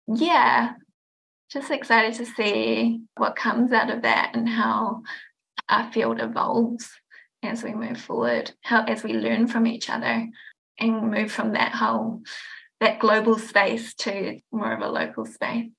yeah, 0.07 0.73
just 1.51 1.71
excited 1.71 2.13
to 2.15 2.25
see 2.25 3.01
what 3.15 3.35
comes 3.35 3.71
out 3.71 3.89
of 3.89 4.03
that 4.03 4.31
and 4.35 4.47
how 4.47 5.03
our 5.69 5.91
field 5.91 6.21
evolves 6.21 6.89
as 7.43 7.63
we 7.63 7.73
move 7.73 7.99
forward, 7.99 8.51
how 8.61 8.83
as 8.83 9.03
we 9.03 9.13
learn 9.13 9.47
from 9.47 9.67
each 9.67 9.89
other 9.89 10.27
and 10.79 11.11
move 11.11 11.31
from 11.31 11.53
that 11.53 11.73
whole 11.73 12.21
that 12.79 12.99
global 12.99 13.39
space 13.39 13.95
to 13.95 14.39
more 14.51 14.71
of 14.71 14.81
a 14.81 14.87
local 14.87 15.25
space. 15.25 15.71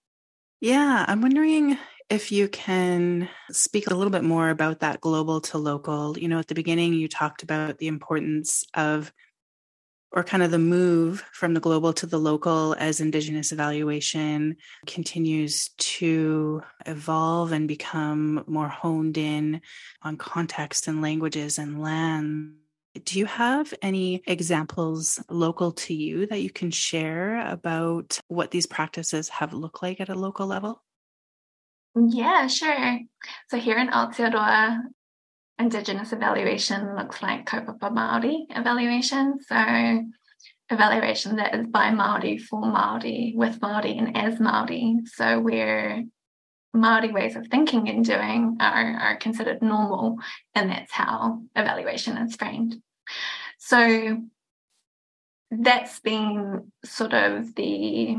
Yeah, 0.61 1.05
I'm 1.07 1.23
wondering 1.23 1.79
if 2.11 2.33
you 2.33 2.49
can 2.49 3.29
speak 3.51 3.87
a 3.87 3.95
little 3.95 4.11
bit 4.11 4.25
more 4.25 4.49
about 4.49 4.81
that 4.81 5.01
global 5.01 5.41
to 5.43 5.59
local. 5.59 6.19
You 6.19 6.29
know, 6.29 6.39
at 6.39 6.49
the 6.49 6.55
beginning, 6.55 6.95
you 6.95 7.09
talked 7.09 7.43
about 7.43 7.79
the 7.79 7.87
importance 7.87 8.65
of, 8.75 9.13
or 10.11 10.25
kind 10.25 10.43
of 10.43 10.51
the 10.51 10.59
move 10.59 11.23
from 11.33 11.53
the 11.53 11.61
global 11.61 11.93
to 11.93 12.07
the 12.07 12.19
local 12.19 12.75
as 12.79 13.01
Indigenous 13.01 13.53
evaluation 13.53 14.57
continues 14.87 15.69
to 15.77 16.63
evolve 16.87 17.53
and 17.53 17.69
become 17.69 18.43
more 18.47 18.69
honed 18.69 19.19
in 19.19 19.61
on 20.01 20.17
context 20.17 20.89
and 20.89 21.03
languages 21.03 21.59
and 21.59 21.83
land. 21.83 22.55
Do 23.05 23.19
you 23.19 23.27
have 23.27 23.75
any 23.83 24.23
examples 24.27 25.23
local 25.29 25.73
to 25.73 25.95
you 25.95 26.27
that 26.27 26.41
you 26.41 26.51
can 26.51 26.71
share 26.71 27.47
about 27.47 28.19
what 28.29 28.51
these 28.51 28.67
practices 28.67 29.29
have 29.29 29.53
looked 29.53 29.83
like 29.83 30.01
at 30.01 30.09
a 30.09 30.15
local 30.15 30.47
level? 30.47 30.83
Yeah, 32.07 32.47
sure. 32.47 33.01
So 33.49 33.59
here 33.59 33.79
in 33.79 33.89
Aotearoa, 33.89 34.83
Indigenous 35.59 36.13
evaluation 36.13 36.95
looks 36.95 37.21
like 37.21 37.47
kaupapa 37.47 37.91
Māori 37.91 38.47
evaluation. 38.51 39.39
So 39.41 40.05
evaluation 40.71 41.37
that 41.37 41.55
is 41.55 41.67
by 41.67 41.91
Māori 41.91 42.41
for 42.41 42.63
Māori, 42.63 43.35
with 43.35 43.59
Māori 43.61 43.99
and 43.99 44.17
as 44.17 44.39
Māori. 44.39 45.07
So 45.09 45.41
where 45.41 46.05
Māori 46.77 47.13
ways 47.13 47.35
of 47.35 47.49
thinking 47.49 47.89
and 47.89 48.05
doing 48.05 48.59
are, 48.61 48.97
are 49.01 49.17
considered 49.17 49.63
normal, 49.63 50.19
and 50.55 50.71
that's 50.71 50.93
how 50.93 51.43
evaluation 51.57 52.17
is 52.19 52.37
framed. 52.37 52.77
So 53.59 54.19
that's 55.51 55.99
been 56.01 56.71
sort 56.85 57.15
of 57.15 57.55
the 57.55 58.19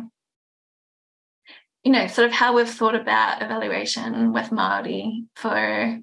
you 1.84 1.92
know, 1.92 2.08
sort 2.08 2.28
of 2.28 2.34
how 2.34 2.56
we've 2.56 2.70
thought 2.70 2.96
about 2.96 3.42
evaluation 3.42 4.34
with 4.34 4.50
Māori 4.50 5.26
for 5.36 6.00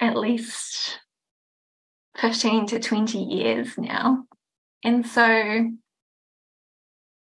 at 0.00 0.16
least 0.16 0.98
15 2.18 2.66
to 2.66 2.80
20 2.80 3.18
years 3.18 3.78
now. 3.78 4.24
And 4.82 5.06
so 5.06 5.70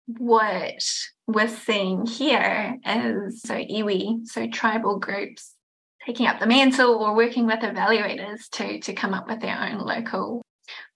what 0.06 0.82
we're 1.26 1.48
seeing 1.48 2.06
here 2.06 2.78
is 2.86 3.42
so 3.42 3.54
iwi, 3.54 4.26
so 4.26 4.46
tribal 4.46 4.98
groups 4.98 5.54
taking 6.04 6.26
up 6.26 6.38
the 6.38 6.46
mantle 6.46 6.94
or 6.94 7.16
working 7.16 7.46
with 7.46 7.60
evaluators 7.60 8.48
to, 8.50 8.78
to 8.80 8.92
come 8.92 9.12
up 9.12 9.28
with 9.28 9.40
their 9.40 9.58
own 9.60 9.78
local 9.78 10.42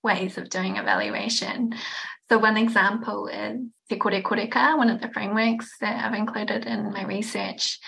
ways 0.02 0.38
of 0.38 0.48
doing 0.48 0.76
evaluation. 0.76 1.74
So 2.28 2.38
one 2.38 2.56
example 2.56 3.26
is 3.26 3.60
Te 3.88 3.96
Kore 3.96 4.22
Koreka, 4.22 4.76
one 4.76 4.90
of 4.90 5.00
the 5.00 5.10
frameworks 5.10 5.76
that 5.80 6.04
I've 6.04 6.14
included 6.14 6.64
in 6.64 6.92
my 6.92 7.04
research. 7.04 7.78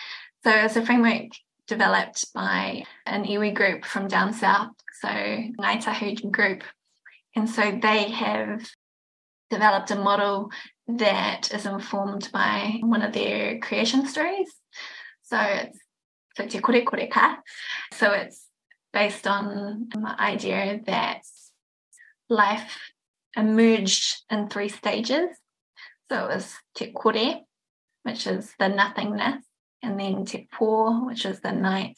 So 0.45 0.51
it's 0.51 0.77
a 0.77 0.85
framework 0.85 1.31
developed 1.69 2.27
by 2.35 2.85
an 3.07 3.25
iwi 3.25 3.55
group 3.55 3.85
from 3.85 4.09
down 4.09 4.33
south, 4.33 4.71
so 5.01 5.09
Ngai 5.09 5.83
Tahu 5.83 6.31
group. 6.31 6.65
And 7.37 7.49
so 7.49 7.79
they 7.81 8.11
have 8.11 8.69
developed 9.49 9.91
a 9.91 9.97
model 9.97 10.51
that 10.89 11.53
is 11.55 11.67
informed 11.67 12.29
by 12.33 12.79
one 12.81 13.03
of 13.03 13.13
their 13.13 13.59
creation 13.61 14.07
stories. 14.07 14.53
So 15.23 15.39
it's 15.39 15.79
so 16.37 16.47
Te 16.47 16.61
Kore. 16.61 16.79
So 17.93 18.13
it's 18.13 18.47
based 18.93 19.27
on 19.27 19.89
the 19.93 20.21
idea 20.21 20.81
that 20.87 21.23
life 22.33 22.79
emerged 23.37 24.23
in 24.31 24.49
three 24.49 24.69
stages. 24.69 25.29
So 26.11 26.25
it 26.25 26.35
was 26.35 26.55
te 26.75 26.93
kore, 26.93 27.41
which 28.03 28.27
is 28.27 28.53
the 28.59 28.69
nothingness, 28.69 29.45
and 29.83 29.99
then 29.99 30.25
te 30.25 30.49
po, 30.53 31.05
which 31.05 31.25
is 31.25 31.41
the 31.41 31.53
night, 31.53 31.97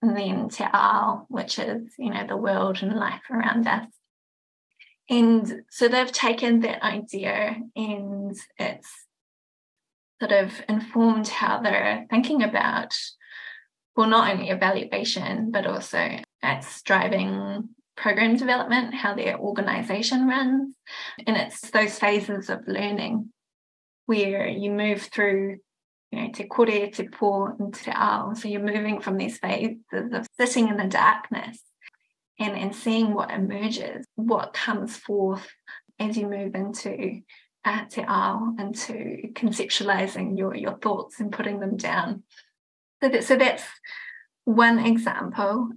and 0.00 0.16
then 0.16 0.48
te 0.48 0.64
ao, 0.72 1.26
which 1.28 1.58
is, 1.58 1.92
you 1.98 2.10
know, 2.10 2.26
the 2.26 2.36
world 2.36 2.82
and 2.82 2.94
life 2.94 3.22
around 3.30 3.66
us. 3.66 3.88
And 5.10 5.64
so 5.70 5.88
they've 5.88 6.12
taken 6.12 6.60
that 6.60 6.82
idea 6.82 7.56
and 7.76 8.36
it's 8.58 8.88
sort 10.20 10.32
of 10.32 10.52
informed 10.68 11.28
how 11.28 11.60
they're 11.60 12.06
thinking 12.08 12.42
about, 12.42 12.96
well, 13.96 14.06
not 14.06 14.32
only 14.32 14.48
evaluation, 14.48 15.50
but 15.50 15.66
also 15.66 16.18
it's 16.42 16.82
driving 16.82 17.68
program 18.02 18.36
development, 18.36 18.92
how 18.94 19.14
their 19.14 19.38
organization 19.38 20.26
runs. 20.26 20.74
And 21.24 21.36
it's 21.36 21.70
those 21.70 21.98
phases 21.98 22.50
of 22.50 22.66
learning 22.66 23.30
where 24.06 24.48
you 24.48 24.72
move 24.72 25.02
through, 25.02 25.58
you 26.10 26.20
know, 26.20 26.32
te 26.32 26.44
kore, 26.44 26.66
te 26.66 27.08
po, 27.08 27.46
and 27.58 27.72
te 27.72 27.92
ao. 27.94 28.34
So 28.34 28.48
you're 28.48 28.60
moving 28.60 29.00
from 29.00 29.16
these 29.16 29.38
phases 29.38 29.76
of 30.12 30.26
sitting 30.36 30.68
in 30.68 30.76
the 30.76 30.88
darkness 30.88 31.60
and, 32.40 32.56
and 32.56 32.74
seeing 32.74 33.14
what 33.14 33.30
emerges, 33.30 34.04
what 34.16 34.52
comes 34.52 34.96
forth 34.96 35.48
as 36.00 36.16
you 36.16 36.28
move 36.28 36.56
into 36.56 37.20
uh, 37.64 37.84
te 37.88 38.02
ao, 38.02 38.56
into 38.58 39.28
conceptualizing 39.34 40.36
your, 40.36 40.56
your 40.56 40.76
thoughts 40.78 41.20
and 41.20 41.30
putting 41.30 41.60
them 41.60 41.76
down. 41.76 42.24
So, 43.00 43.08
that, 43.10 43.24
so 43.24 43.36
that's 43.36 43.62
one 44.44 44.80
example. 44.80 45.68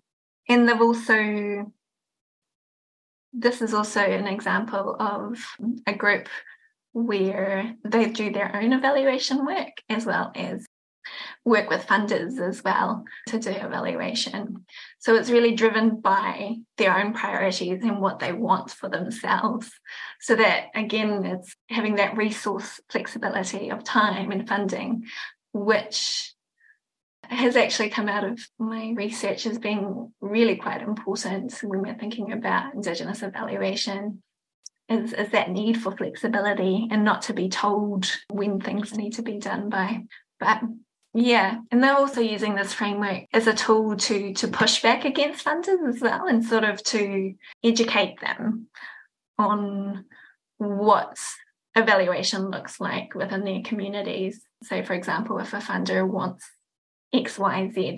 And 0.49 0.67
they've 0.67 0.81
also 0.81 1.71
this 3.37 3.61
is 3.61 3.73
also 3.73 3.99
an 3.99 4.27
example 4.27 4.95
of 4.99 5.37
a 5.85 5.93
group 5.93 6.29
where 6.93 7.75
they 7.83 8.05
do 8.05 8.31
their 8.31 8.55
own 8.55 8.71
evaluation 8.71 9.45
work 9.45 9.73
as 9.89 10.05
well 10.05 10.31
as 10.35 10.65
work 11.43 11.69
with 11.69 11.85
funders 11.85 12.39
as 12.39 12.63
well 12.63 13.03
to 13.27 13.37
do 13.37 13.51
evaluation. 13.51 14.65
So 14.99 15.15
it's 15.15 15.29
really 15.29 15.53
driven 15.53 15.99
by 15.99 16.55
their 16.77 16.97
own 16.97 17.13
priorities 17.13 17.83
and 17.83 17.99
what 17.99 18.19
they 18.19 18.31
want 18.31 18.71
for 18.71 18.89
themselves. 18.89 19.69
So 20.21 20.35
that 20.35 20.67
again, 20.73 21.25
it's 21.25 21.55
having 21.69 21.95
that 21.95 22.17
resource 22.17 22.79
flexibility 22.89 23.69
of 23.69 23.83
time 23.83 24.31
and 24.31 24.47
funding, 24.47 25.03
which 25.53 26.33
has 27.29 27.55
actually 27.55 27.89
come 27.89 28.09
out 28.09 28.23
of 28.23 28.39
my 28.59 28.93
research 28.95 29.45
as 29.45 29.57
being 29.57 30.13
really 30.21 30.55
quite 30.55 30.81
important 30.81 31.57
when 31.63 31.81
we're 31.81 31.97
thinking 31.97 32.31
about 32.31 32.73
Indigenous 32.73 33.23
evaluation. 33.23 34.21
Is, 34.87 35.13
is 35.13 35.31
that 35.31 35.49
need 35.49 35.81
for 35.81 35.97
flexibility 35.97 36.87
and 36.91 37.03
not 37.03 37.23
to 37.23 37.33
be 37.33 37.49
told 37.49 38.05
when 38.29 38.61
things 38.61 38.93
need 38.93 39.13
to 39.13 39.23
be 39.23 39.39
done 39.39 39.67
by. 39.69 40.03
But 40.39 40.61
yeah, 41.15 41.59
and 41.71 41.81
they're 41.81 41.95
also 41.95 42.21
using 42.21 42.53
this 42.53 42.73
framework 42.73 43.23
as 43.33 43.47
a 43.47 43.53
tool 43.53 43.95
to 43.95 44.33
to 44.33 44.47
push 44.47 44.83
back 44.83 45.05
against 45.05 45.45
funders 45.45 45.87
as 45.87 46.01
well 46.01 46.27
and 46.27 46.45
sort 46.45 46.65
of 46.65 46.83
to 46.83 47.33
educate 47.63 48.19
them 48.19 48.67
on 49.39 50.05
what 50.57 51.17
evaluation 51.75 52.49
looks 52.49 52.79
like 52.79 53.15
within 53.15 53.45
their 53.45 53.61
communities. 53.63 54.41
So 54.63 54.83
for 54.83 54.93
example, 54.93 55.39
if 55.39 55.53
a 55.53 55.57
funder 55.57 56.07
wants 56.07 56.45
X, 57.19 57.39
Y, 57.39 57.71
Z, 57.73 57.97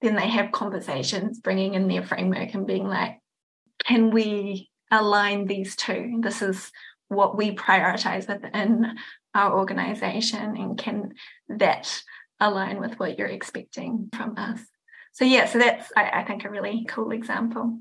then 0.00 0.14
they 0.14 0.28
have 0.28 0.52
conversations 0.52 1.40
bringing 1.40 1.74
in 1.74 1.88
their 1.88 2.02
framework 2.02 2.54
and 2.54 2.66
being 2.66 2.86
like, 2.86 3.18
can 3.84 4.10
we 4.10 4.70
align 4.90 5.46
these 5.46 5.76
two? 5.76 6.18
This 6.20 6.42
is 6.42 6.70
what 7.08 7.36
we 7.36 7.54
prioritize 7.54 8.28
within 8.28 8.96
our 9.34 9.56
organization, 9.56 10.56
and 10.56 10.76
can 10.76 11.14
that 11.48 12.02
align 12.40 12.80
with 12.80 12.98
what 12.98 13.18
you're 13.18 13.28
expecting 13.28 14.08
from 14.14 14.34
us? 14.36 14.60
So, 15.12 15.24
yeah, 15.24 15.46
so 15.46 15.58
that's, 15.58 15.90
I, 15.96 16.20
I 16.20 16.24
think, 16.24 16.44
a 16.44 16.50
really 16.50 16.84
cool 16.88 17.10
example. 17.10 17.80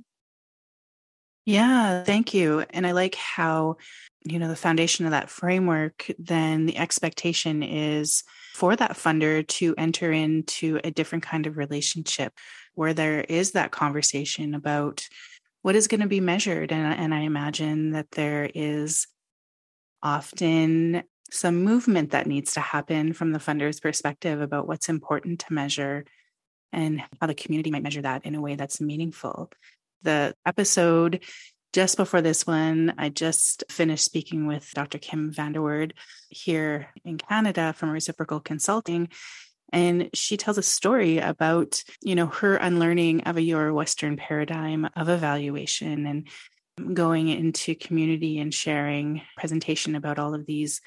Yeah, 1.46 2.04
thank 2.04 2.34
you. 2.34 2.66
And 2.72 2.86
I 2.86 2.92
like 2.92 3.16
how, 3.16 3.78
you 4.24 4.40
know, 4.40 4.50
the 4.50 4.56
foundation 4.56 5.06
of 5.06 5.12
that 5.12 5.30
framework, 5.30 6.10
then 6.20 6.66
the 6.66 6.78
expectation 6.78 7.64
is 7.64 8.24
for 8.58 8.76
that 8.76 8.94
funder 8.94 9.48
to 9.48 9.76
enter 9.78 10.12
into 10.12 10.80
a 10.84 10.90
different 10.90 11.24
kind 11.24 11.46
of 11.46 11.58
relationship 11.58 12.34
where 12.74 12.92
there 12.92 13.22
is 13.22 13.52
that 13.52 13.70
conversation 13.70 14.56
about 14.56 15.08
what 15.62 15.76
is 15.76 15.88
going 15.88 16.02
to 16.02 16.08
be 16.08 16.20
measured? 16.20 16.72
And, 16.72 17.00
and 17.00 17.14
I 17.14 17.20
imagine 17.20 17.92
that 17.92 18.10
there 18.14 18.50
is 18.56 19.06
often 20.02 21.04
some 21.30 21.64
movement 21.64 22.12
that 22.12 22.26
needs 22.26 22.54
to 22.54 22.60
happen 22.60 23.14
from 23.14 23.32
the 23.32 23.38
funder's 23.38 23.80
perspective 23.80 24.42
about 24.42 24.68
what's 24.68 24.90
important 24.90 25.42
to 25.42 25.54
measure 25.54 26.04
and 26.74 27.04
how 27.22 27.28
the 27.28 27.36
community 27.36 27.70
might 27.70 27.84
measure 27.84 28.02
that 28.02 28.26
in 28.26 28.34
a 28.34 28.42
way 28.42 28.56
that's 28.56 28.82
meaningful. 28.82 29.52
The 30.02 30.34
episode 30.48 31.24
just 31.78 31.96
before 31.96 32.24
this 32.24 32.48
one, 32.48 32.92
I 32.98 33.10
just 33.10 33.64
finished 33.70 34.04
speaking 34.04 34.48
with 34.48 34.68
Dr. 34.74 34.98
Kim 34.98 35.32
van 35.32 35.52
der 35.52 35.60
Woerd 35.60 35.92
here 36.28 36.88
in 37.06 37.20
Canada 37.20 37.72
from 37.72 37.92
Reciprocal 37.92 38.40
Consulting. 38.40 39.10
And 39.72 40.10
she 40.12 40.38
tells 40.38 40.58
a 40.58 40.64
story 40.64 41.20
about, 41.20 41.84
you 42.02 42.16
know, 42.16 42.26
her 42.26 42.56
unlearning 42.56 43.26
of 43.26 43.38
a 43.38 43.44
Euro 43.44 43.76
Western 43.76 44.18
paradigm 44.18 44.90
of 44.96 45.08
evaluation 45.08 46.08
and 46.08 46.96
going 46.96 47.28
into 47.28 47.76
community 47.76 48.40
and 48.40 48.52
sharing 48.52 49.22
presentation 49.38 49.94
about 49.94 50.18
all 50.18 50.34
of 50.34 50.48
these 50.48 50.82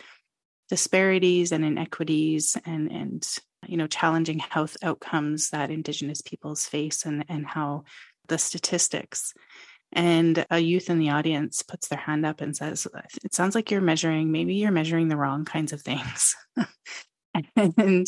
disparities 0.68 1.52
and 1.52 1.64
inequities 1.64 2.56
and 2.66 2.90
and 2.90 3.38
you 3.68 3.76
know 3.76 3.86
challenging 3.86 4.40
health 4.40 4.76
outcomes 4.82 5.50
that 5.50 5.70
indigenous 5.70 6.20
peoples 6.20 6.66
face 6.66 7.04
and 7.06 7.24
and 7.28 7.46
how 7.46 7.84
the 8.26 8.38
statistics 8.38 9.34
and 9.92 10.46
a 10.50 10.58
youth 10.58 10.88
in 10.88 10.98
the 10.98 11.10
audience 11.10 11.62
puts 11.62 11.88
their 11.88 11.98
hand 11.98 12.24
up 12.24 12.40
and 12.40 12.56
says 12.56 12.86
it 13.24 13.34
sounds 13.34 13.54
like 13.54 13.70
you're 13.70 13.80
measuring 13.80 14.30
maybe 14.30 14.54
you're 14.54 14.70
measuring 14.70 15.08
the 15.08 15.16
wrong 15.16 15.44
kinds 15.44 15.72
of 15.72 15.82
things. 15.82 16.36
And 17.56 18.06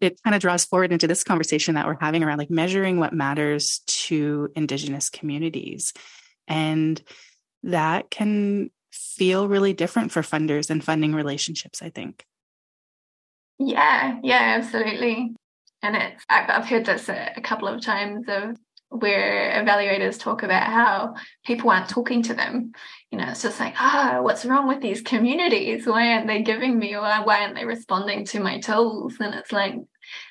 it 0.00 0.20
kind 0.22 0.34
of 0.34 0.42
draws 0.42 0.64
forward 0.64 0.92
into 0.92 1.06
this 1.06 1.24
conversation 1.24 1.76
that 1.76 1.86
we're 1.86 1.96
having 2.00 2.22
around 2.22 2.38
like 2.38 2.50
measuring 2.50 2.98
what 2.98 3.12
matters 3.12 3.78
to 3.86 4.50
indigenous 4.56 5.08
communities. 5.08 5.92
And 6.48 7.00
that 7.62 8.10
can 8.10 8.70
feel 8.92 9.48
really 9.48 9.72
different 9.72 10.12
for 10.12 10.22
funders 10.22 10.70
and 10.70 10.82
funding 10.82 11.14
relationships 11.14 11.82
i 11.82 11.90
think. 11.90 12.24
Yeah 13.58 14.18
yeah 14.22 14.56
absolutely. 14.58 15.34
And 15.82 15.96
it's 15.96 16.24
i've, 16.28 16.66
heard 16.66 16.86
this 16.86 17.08
a, 17.08 17.32
a 17.36 17.40
couple 17.40 17.68
of 17.68 17.80
times 17.80 18.24
of 18.28 18.56
where 18.88 19.62
evaluators 19.62 20.18
talk 20.18 20.42
about 20.42 20.62
how 20.62 21.14
people 21.44 21.70
aren't 21.70 21.88
talking 21.88 22.22
to 22.22 22.34
them. 22.34 22.72
You 23.10 23.18
know, 23.18 23.28
it's 23.28 23.42
just 23.42 23.60
like, 23.60 23.74
ah, 23.78 24.16
oh, 24.16 24.22
what's 24.22 24.44
wrong 24.44 24.68
with 24.68 24.80
these 24.80 25.02
communities? 25.02 25.86
Why 25.86 26.12
aren't 26.12 26.26
they 26.26 26.42
giving 26.42 26.78
me 26.78 26.94
or 26.94 27.00
why 27.00 27.42
aren't 27.42 27.56
they 27.56 27.64
responding 27.64 28.24
to 28.26 28.40
my 28.40 28.60
tools? 28.60 29.16
And 29.20 29.34
it's 29.34 29.52
like 29.52 29.74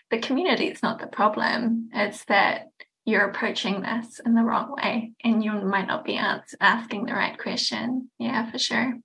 the 0.10 0.20
community 0.20 0.68
is 0.68 0.82
not 0.82 1.00
the 1.00 1.08
problem. 1.08 1.90
It's 1.94 2.24
that 2.26 2.68
you're 3.06 3.30
approaching 3.30 3.82
this 3.82 4.20
in 4.26 4.34
the 4.34 4.42
wrong 4.42 4.76
way 4.76 5.12
and 5.24 5.44
you 5.44 5.52
might 5.52 5.88
not 5.88 6.06
be 6.06 6.18
asking 6.18 7.06
the 7.06 7.14
right 7.14 7.38
question. 7.38 8.10
Yeah, 8.18 8.50
for 8.50 8.58
sure. 8.58 8.96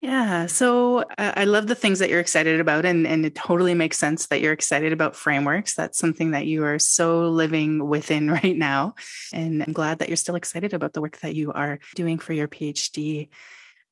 Yeah. 0.00 0.46
So 0.46 0.98
uh, 1.18 1.32
I 1.36 1.44
love 1.44 1.66
the 1.66 1.74
things 1.74 1.98
that 1.98 2.08
you're 2.08 2.20
excited 2.20 2.60
about, 2.60 2.84
and, 2.84 3.04
and 3.04 3.26
it 3.26 3.34
totally 3.34 3.74
makes 3.74 3.98
sense 3.98 4.26
that 4.28 4.40
you're 4.40 4.52
excited 4.52 4.92
about 4.92 5.16
frameworks. 5.16 5.74
That's 5.74 5.98
something 5.98 6.30
that 6.30 6.46
you 6.46 6.64
are 6.64 6.78
so 6.78 7.28
living 7.28 7.88
within 7.88 8.30
right 8.42 8.56
now. 8.56 8.94
And 9.32 9.62
I'm 9.62 9.72
glad 9.72 9.98
that 9.98 10.08
you're 10.08 10.16
still 10.16 10.36
excited 10.36 10.72
about 10.72 10.92
the 10.92 11.00
work 11.00 11.18
that 11.20 11.34
you 11.34 11.52
are 11.52 11.80
doing 11.96 12.18
for 12.18 12.32
your 12.32 12.46
PhD. 12.46 13.28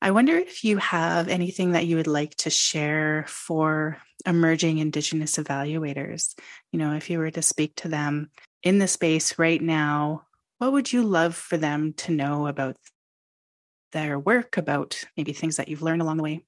I 0.01 0.11
wonder 0.11 0.37
if 0.37 0.63
you 0.63 0.77
have 0.77 1.27
anything 1.27 1.71
that 1.71 1.87
you 1.87 1.97
would 1.97 2.07
like 2.07 2.35
to 2.37 2.49
share 2.49 3.25
for 3.27 3.97
emerging 4.25 4.77
Indigenous 4.77 5.35
evaluators. 5.37 6.35
You 6.71 6.79
know, 6.79 6.93
if 6.93 7.09
you 7.09 7.17
were 7.17 7.31
to 7.31 7.41
speak 7.41 7.75
to 7.77 7.89
them 7.89 8.29
in 8.63 8.77
the 8.77 8.87
space 8.87 9.37
right 9.37 9.61
now, 9.61 10.23
what 10.59 10.71
would 10.71 10.93
you 10.93 11.03
love 11.03 11.35
for 11.35 11.57
them 11.57 11.93
to 11.97 12.11
know 12.11 12.47
about 12.47 12.77
their 13.97 14.19
work, 14.19 14.57
about 14.57 15.03
maybe 15.17 15.33
things 15.33 15.57
that 15.57 15.67
you've 15.67 15.81
learned 15.81 16.01
along 16.01 16.17
the 16.17 16.23
way? 16.23 16.43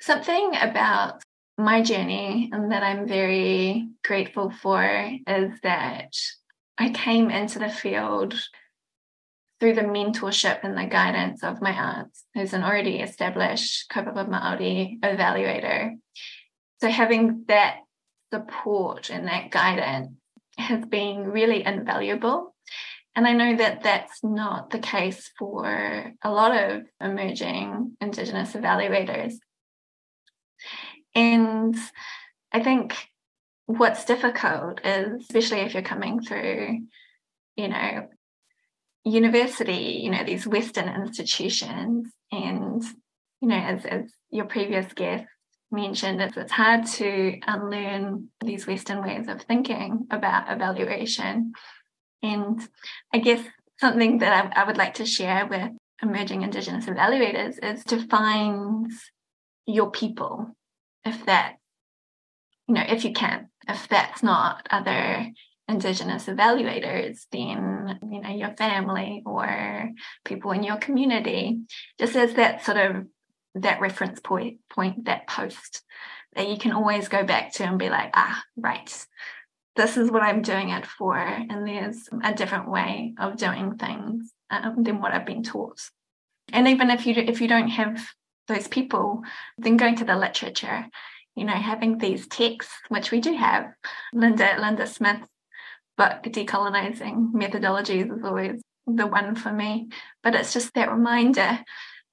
Something 0.00 0.52
about 0.60 1.22
my 1.58 1.82
journey 1.82 2.48
and 2.52 2.70
that 2.72 2.82
I'm 2.82 3.06
very 3.08 3.88
grateful 4.04 4.50
for 4.50 4.82
is 5.26 5.50
that 5.62 6.12
I 6.78 6.90
came 6.90 7.28
into 7.28 7.58
the 7.58 7.68
field 7.68 8.34
through 9.58 9.74
the 9.74 9.82
mentorship 9.82 10.60
and 10.62 10.78
the 10.78 10.86
guidance 10.86 11.42
of 11.42 11.60
my 11.60 11.72
aunt, 11.72 12.16
who's 12.34 12.54
an 12.54 12.62
already 12.62 13.00
established 13.00 13.90
Kaupapa 13.90 14.26
Māori 14.26 14.98
evaluator. 15.00 15.96
So 16.80 16.88
having 16.88 17.44
that 17.48 17.80
support 18.32 19.10
and 19.10 19.26
that 19.26 19.50
guidance 19.50 20.12
has 20.56 20.86
been 20.86 21.24
really 21.24 21.64
invaluable 21.66 22.54
and 23.20 23.28
I 23.28 23.34
know 23.34 23.54
that 23.58 23.82
that's 23.82 24.24
not 24.24 24.70
the 24.70 24.78
case 24.78 25.30
for 25.38 26.10
a 26.24 26.30
lot 26.30 26.56
of 26.56 26.84
emerging 27.02 27.94
Indigenous 28.00 28.54
evaluators. 28.54 29.34
And 31.14 31.76
I 32.50 32.62
think 32.62 32.96
what's 33.66 34.06
difficult 34.06 34.80
is, 34.86 35.20
especially 35.20 35.58
if 35.60 35.74
you're 35.74 35.82
coming 35.82 36.22
through, 36.22 36.78
you 37.56 37.68
know, 37.68 38.08
university, 39.04 40.00
you 40.02 40.10
know, 40.12 40.24
these 40.24 40.46
Western 40.46 40.88
institutions, 40.88 42.10
and, 42.32 42.82
you 43.42 43.48
know, 43.48 43.54
as, 43.54 43.84
as 43.84 44.10
your 44.30 44.46
previous 44.46 44.90
guest 44.94 45.26
mentioned, 45.70 46.22
it's, 46.22 46.38
it's 46.38 46.52
hard 46.52 46.86
to 46.86 47.38
unlearn 47.46 48.30
these 48.42 48.66
Western 48.66 49.02
ways 49.02 49.28
of 49.28 49.42
thinking 49.42 50.06
about 50.10 50.50
evaluation 50.50 51.52
and 52.22 52.60
I 53.12 53.18
guess 53.18 53.44
something 53.78 54.18
that 54.18 54.52
I, 54.56 54.62
I 54.62 54.64
would 54.64 54.76
like 54.76 54.94
to 54.94 55.06
share 55.06 55.46
with 55.46 55.72
emerging 56.02 56.42
Indigenous 56.42 56.86
evaluators 56.86 57.62
is 57.62 57.84
to 57.84 58.06
find 58.08 58.90
your 59.66 59.90
people, 59.90 60.54
if 61.04 61.24
that, 61.26 61.54
you 62.66 62.74
know, 62.74 62.84
if 62.88 63.04
you 63.04 63.12
can, 63.12 63.48
if 63.68 63.88
that's 63.88 64.22
not 64.22 64.66
other 64.70 65.30
Indigenous 65.68 66.26
evaluators, 66.26 67.26
then, 67.30 67.98
you 68.10 68.20
know, 68.20 68.30
your 68.30 68.54
family 68.56 69.22
or 69.24 69.90
people 70.24 70.50
in 70.50 70.62
your 70.62 70.76
community, 70.76 71.60
just 71.98 72.16
as 72.16 72.34
that 72.34 72.64
sort 72.64 72.78
of 72.78 73.06
that 73.54 73.80
reference 73.80 74.20
point, 74.20 74.58
point, 74.68 75.04
that 75.04 75.26
post 75.26 75.82
that 76.34 76.48
you 76.48 76.58
can 76.58 76.72
always 76.72 77.08
go 77.08 77.24
back 77.24 77.52
to 77.52 77.64
and 77.64 77.78
be 77.78 77.88
like, 77.88 78.10
ah, 78.14 78.42
right, 78.56 79.06
this 79.80 79.96
is 79.96 80.10
what 80.10 80.22
I'm 80.22 80.42
doing 80.42 80.68
it 80.68 80.84
for, 80.84 81.16
and 81.16 81.66
there's 81.66 82.06
a 82.22 82.34
different 82.34 82.70
way 82.70 83.14
of 83.18 83.38
doing 83.38 83.76
things 83.76 84.30
um, 84.50 84.82
than 84.82 85.00
what 85.00 85.12
I've 85.12 85.24
been 85.24 85.42
taught. 85.42 85.80
And 86.52 86.68
even 86.68 86.90
if 86.90 87.06
you 87.06 87.14
if 87.14 87.40
you 87.40 87.48
don't 87.48 87.68
have 87.68 88.06
those 88.46 88.68
people, 88.68 89.22
then 89.56 89.78
going 89.78 89.96
to 89.96 90.04
the 90.04 90.16
literature, 90.16 90.86
you 91.34 91.44
know, 91.44 91.54
having 91.54 91.96
these 91.96 92.26
texts, 92.26 92.74
which 92.90 93.10
we 93.10 93.20
do 93.20 93.32
have, 93.32 93.72
Linda 94.12 94.56
Linda 94.60 94.86
Smith's 94.86 95.26
book, 95.96 96.24
Decolonizing 96.24 97.32
Methodologies, 97.32 98.14
is 98.14 98.22
always 98.22 98.60
the 98.86 99.06
one 99.06 99.34
for 99.34 99.50
me. 99.50 99.88
But 100.22 100.34
it's 100.34 100.52
just 100.52 100.74
that 100.74 100.92
reminder 100.92 101.58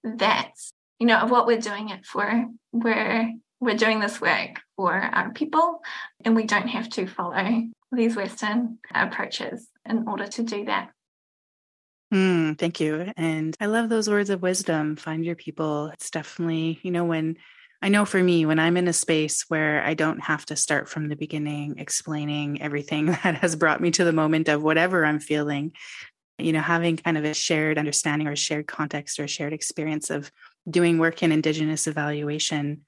that 0.06 0.52
you 1.00 1.08
know 1.08 1.18
of 1.18 1.32
what 1.32 1.48
we're 1.48 1.60
doing 1.60 1.90
it 1.90 2.06
for. 2.06 2.46
We're 2.72 3.34
we're 3.60 3.76
doing 3.76 4.00
this 4.00 4.22
work 4.22 4.62
for 4.76 4.94
our 4.94 5.32
people, 5.32 5.82
and 6.24 6.36
we 6.36 6.46
don't 6.46 6.68
have 6.68 6.90
to 6.92 7.08
follow 7.08 7.64
these 7.92 8.16
Western 8.16 8.80
approaches 8.94 9.68
in 9.86 10.08
order 10.08 10.28
to 10.28 10.44
do 10.44 10.66
that. 10.66 10.92
Mm, 12.14 12.58
thank 12.58 12.80
you. 12.80 13.12
And 13.18 13.56
I 13.60 13.66
love 13.66 13.90
those 13.90 14.10
words 14.10 14.30
of 14.30 14.42
wisdom. 14.42 14.96
Find 14.96 15.26
your 15.26 15.36
people. 15.36 15.88
It's 15.94 16.10
definitely, 16.10 16.80
you 16.82 16.92
know, 16.92 17.04
when 17.04 17.38
I 17.82 17.90
know 17.90 18.06
for 18.06 18.22
me, 18.22 18.46
when 18.46 18.60
I'm 18.60 18.78
in 18.78 18.88
a 18.88 18.94
space 18.94 19.46
where 19.50 19.84
I 19.84 19.94
don't 19.94 20.24
have 20.24 20.46
to 20.48 20.56
start 20.56 20.90
from 20.90 21.10
the 21.10 21.16
beginning 21.16 21.76
explaining 21.78 22.62
everything 22.62 23.06
that 23.24 23.36
has 23.36 23.56
brought 23.56 23.82
me 23.82 23.92
to 23.92 24.04
the 24.04 24.14
moment 24.14 24.48
of 24.48 24.64
whatever 24.64 25.06
I'm 25.06 25.20
feeling, 25.20 25.74
you 26.38 26.54
know, 26.54 26.62
having 26.62 26.98
kind 26.98 27.18
of 27.18 27.26
a 27.26 27.34
shared 27.34 27.78
understanding 27.78 28.28
or 28.28 28.32
a 28.32 28.38
shared 28.38 28.68
context 28.68 29.20
or 29.20 29.26
a 29.26 29.28
shared 29.28 29.54
experience 29.54 30.10
of 30.10 30.32
doing 30.70 30.98
work 30.98 31.24
in 31.24 31.32
Indigenous 31.32 31.88
evaluation 31.88 32.86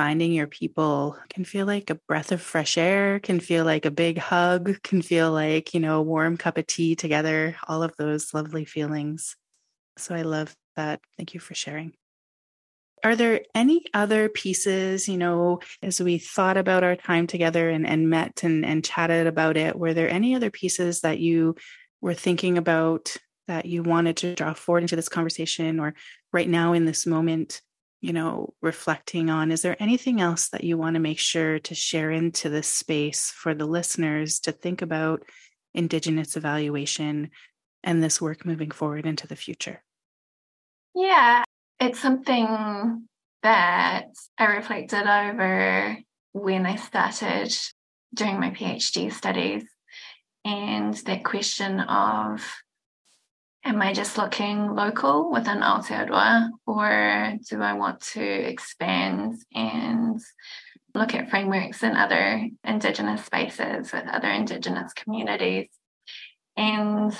finding 0.00 0.32
your 0.32 0.46
people 0.46 1.14
can 1.28 1.44
feel 1.44 1.66
like 1.66 1.90
a 1.90 1.94
breath 2.08 2.32
of 2.32 2.40
fresh 2.40 2.78
air, 2.78 3.20
can 3.20 3.38
feel 3.38 3.66
like 3.66 3.84
a 3.84 3.90
big 3.90 4.16
hug, 4.16 4.82
can 4.82 5.02
feel 5.02 5.30
like, 5.30 5.74
you 5.74 5.80
know, 5.80 5.98
a 5.98 6.02
warm 6.02 6.38
cup 6.38 6.56
of 6.56 6.66
tea 6.66 6.96
together, 6.96 7.54
all 7.68 7.82
of 7.82 7.94
those 7.98 8.32
lovely 8.32 8.64
feelings. 8.64 9.36
So 9.98 10.14
I 10.14 10.22
love 10.22 10.56
that. 10.74 11.02
Thank 11.18 11.34
you 11.34 11.40
for 11.40 11.54
sharing. 11.54 11.92
Are 13.04 13.14
there 13.14 13.42
any 13.54 13.84
other 13.92 14.30
pieces, 14.30 15.06
you 15.06 15.18
know, 15.18 15.60
as 15.82 16.00
we 16.00 16.16
thought 16.16 16.56
about 16.56 16.82
our 16.82 16.96
time 16.96 17.26
together 17.26 17.68
and, 17.68 17.86
and 17.86 18.08
met 18.08 18.42
and, 18.42 18.64
and 18.64 18.82
chatted 18.82 19.26
about 19.26 19.58
it, 19.58 19.78
were 19.78 19.92
there 19.92 20.08
any 20.08 20.34
other 20.34 20.50
pieces 20.50 21.02
that 21.02 21.18
you 21.18 21.56
were 22.00 22.14
thinking 22.14 22.56
about 22.56 23.18
that 23.48 23.66
you 23.66 23.82
wanted 23.82 24.16
to 24.16 24.34
draw 24.34 24.54
forward 24.54 24.82
into 24.82 24.96
this 24.96 25.10
conversation 25.10 25.78
or 25.78 25.92
right 26.32 26.48
now 26.48 26.72
in 26.72 26.86
this 26.86 27.04
moment 27.04 27.60
you 28.00 28.12
know, 28.12 28.54
reflecting 28.62 29.28
on, 29.28 29.52
is 29.52 29.62
there 29.62 29.76
anything 29.80 30.20
else 30.20 30.48
that 30.50 30.64
you 30.64 30.78
want 30.78 30.94
to 30.94 31.00
make 31.00 31.18
sure 31.18 31.58
to 31.60 31.74
share 31.74 32.10
into 32.10 32.48
this 32.48 32.68
space 32.68 33.30
for 33.30 33.54
the 33.54 33.66
listeners 33.66 34.40
to 34.40 34.52
think 34.52 34.82
about 34.82 35.22
Indigenous 35.74 36.36
evaluation 36.36 37.30
and 37.82 38.02
this 38.02 38.20
work 38.20 38.46
moving 38.46 38.70
forward 38.70 39.06
into 39.06 39.26
the 39.26 39.36
future? 39.36 39.82
Yeah, 40.94 41.44
it's 41.78 42.00
something 42.00 43.06
that 43.42 44.06
I 44.38 44.44
reflected 44.44 45.06
over 45.06 45.98
when 46.32 46.66
I 46.66 46.76
started 46.76 47.54
doing 48.14 48.40
my 48.40 48.50
PhD 48.50 49.12
studies 49.12 49.64
and 50.44 50.94
that 50.94 51.24
question 51.24 51.80
of 51.80 52.46
am 53.64 53.82
I 53.82 53.92
just 53.92 54.16
looking 54.16 54.74
local 54.74 55.30
within 55.30 55.58
Aotearoa 55.58 56.50
or 56.66 57.34
do 57.48 57.62
I 57.62 57.74
want 57.74 58.00
to 58.12 58.22
expand 58.22 59.36
and 59.54 60.20
look 60.94 61.14
at 61.14 61.30
frameworks 61.30 61.82
in 61.82 61.96
other 61.96 62.48
Indigenous 62.64 63.24
spaces 63.24 63.92
with 63.92 64.04
other 64.10 64.28
Indigenous 64.28 64.92
communities? 64.94 65.68
And 66.56 67.16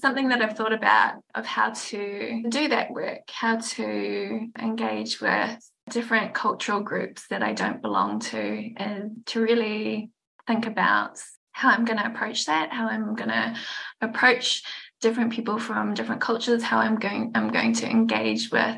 something 0.00 0.28
that 0.28 0.42
I've 0.42 0.56
thought 0.56 0.72
about 0.72 1.14
of 1.34 1.46
how 1.46 1.70
to 1.70 2.44
do 2.48 2.68
that 2.68 2.90
work, 2.90 3.22
how 3.30 3.56
to 3.56 4.48
engage 4.58 5.20
with 5.20 5.70
different 5.90 6.34
cultural 6.34 6.80
groups 6.80 7.26
that 7.28 7.42
I 7.42 7.52
don't 7.52 7.82
belong 7.82 8.20
to, 8.20 8.70
and 8.76 9.22
to 9.26 9.40
really 9.40 10.10
think 10.46 10.66
about 10.66 11.18
how 11.52 11.70
I'm 11.70 11.84
going 11.84 11.98
to 11.98 12.06
approach 12.06 12.46
that, 12.46 12.72
how 12.72 12.88
I'm 12.88 13.16
going 13.16 13.30
to 13.30 13.56
approach 14.00 14.62
different 15.00 15.32
people 15.32 15.58
from 15.58 15.94
different 15.94 16.20
cultures, 16.20 16.62
how 16.62 16.78
I'm 16.78 16.96
going 16.96 17.32
I'm 17.34 17.50
going 17.50 17.74
to 17.74 17.88
engage 17.88 18.50
with 18.50 18.76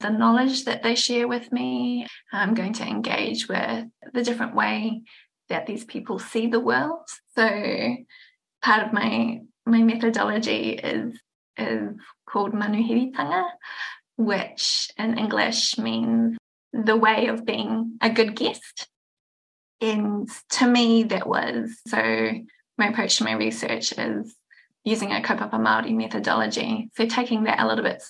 the 0.00 0.10
knowledge 0.10 0.64
that 0.64 0.82
they 0.82 0.94
share 0.94 1.28
with 1.28 1.50
me. 1.52 2.06
I'm 2.32 2.54
going 2.54 2.74
to 2.74 2.86
engage 2.86 3.48
with 3.48 3.86
the 4.12 4.22
different 4.22 4.54
way 4.54 5.02
that 5.48 5.66
these 5.66 5.84
people 5.84 6.18
see 6.18 6.46
the 6.46 6.60
world. 6.60 7.08
So 7.34 7.96
part 8.62 8.86
of 8.86 8.92
my 8.92 9.40
my 9.66 9.82
methodology 9.82 10.70
is 10.70 11.18
is 11.56 11.94
called 12.28 12.52
manuhiritanga, 12.52 13.44
which 14.16 14.90
in 14.98 15.18
English 15.18 15.78
means 15.78 16.36
the 16.72 16.96
way 16.96 17.26
of 17.26 17.44
being 17.44 17.98
a 18.00 18.10
good 18.10 18.34
guest. 18.34 18.88
And 19.80 20.28
to 20.50 20.66
me, 20.66 21.02
that 21.04 21.26
was 21.26 21.80
so 21.88 22.30
my 22.78 22.88
approach 22.88 23.18
to 23.18 23.24
my 23.24 23.32
research 23.32 23.92
is 23.98 24.34
using 24.84 25.12
a 25.12 25.20
kaupapa 25.20 25.52
Māori 25.52 25.94
methodology. 25.94 26.90
So 26.96 27.06
taking 27.06 27.44
that 27.44 27.60
a 27.60 27.66
little 27.66 27.84
bit 27.84 28.02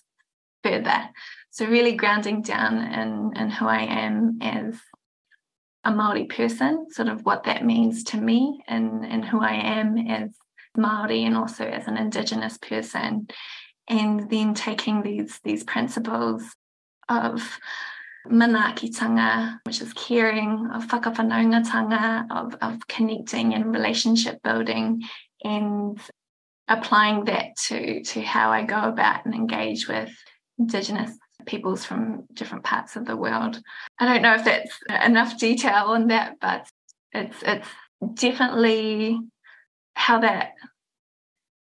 further. 0.63 1.11
So 1.51 1.67
really 1.67 1.93
grounding 1.93 2.43
down 2.43 2.79
in, 2.79 3.33
in 3.37 3.51
who 3.51 3.67
I 3.67 3.81
am 3.81 4.39
as 4.41 4.79
a 5.85 5.91
Māori 5.91 6.29
person, 6.29 6.87
sort 6.91 7.09
of 7.09 7.25
what 7.25 7.45
that 7.45 7.65
means 7.65 8.05
to 8.05 8.17
me 8.17 8.63
and, 8.69 9.05
and 9.05 9.25
who 9.25 9.41
I 9.41 9.53
am 9.53 9.99
as 9.99 10.31
Māori 10.79 11.27
and 11.27 11.37
also 11.37 11.65
as 11.65 11.89
an 11.89 11.99
Indigenous 11.99 12.57
person. 12.57 13.29
And 13.89 14.31
then 14.31 14.55
taking 14.55 15.03
these, 15.03 15.41
these 15.45 15.65
principles 15.65 16.45
of 17.09 17.59
manaakitanga, 18.27 19.59
which 19.65 19.83
is 19.83 19.93
caring, 19.93 20.71
of 20.73 20.87
whakawhanaungatanga, 20.87 22.31
of, 22.31 22.55
of 22.63 22.87
connecting 22.87 23.53
and 23.55 23.75
relationship 23.75 24.41
building, 24.43 25.03
and 25.43 26.01
applying 26.69 27.25
that 27.27 27.57
to, 27.69 28.03
to 28.03 28.23
how 28.23 28.51
I 28.51 28.65
go 28.65 28.81
about 28.81 29.25
and 29.25 29.35
engage 29.35 29.89
with 29.89 30.11
Indigenous 30.59 31.17
peoples 31.47 31.85
from 31.85 32.25
different 32.33 32.65
parts 32.65 32.97
of 32.97 33.05
the 33.05 33.17
world. 33.17 33.61
I 33.99 34.07
don't 34.07 34.23
know 34.23 34.35
if 34.35 34.45
that's 34.45 34.79
enough 35.05 35.39
detail 35.39 35.87
on 35.87 36.09
that, 36.09 36.37
but 36.41 36.69
it's 37.13 37.37
it's 37.43 37.69
definitely 38.15 39.19
how 39.95 40.21
that 40.21 40.53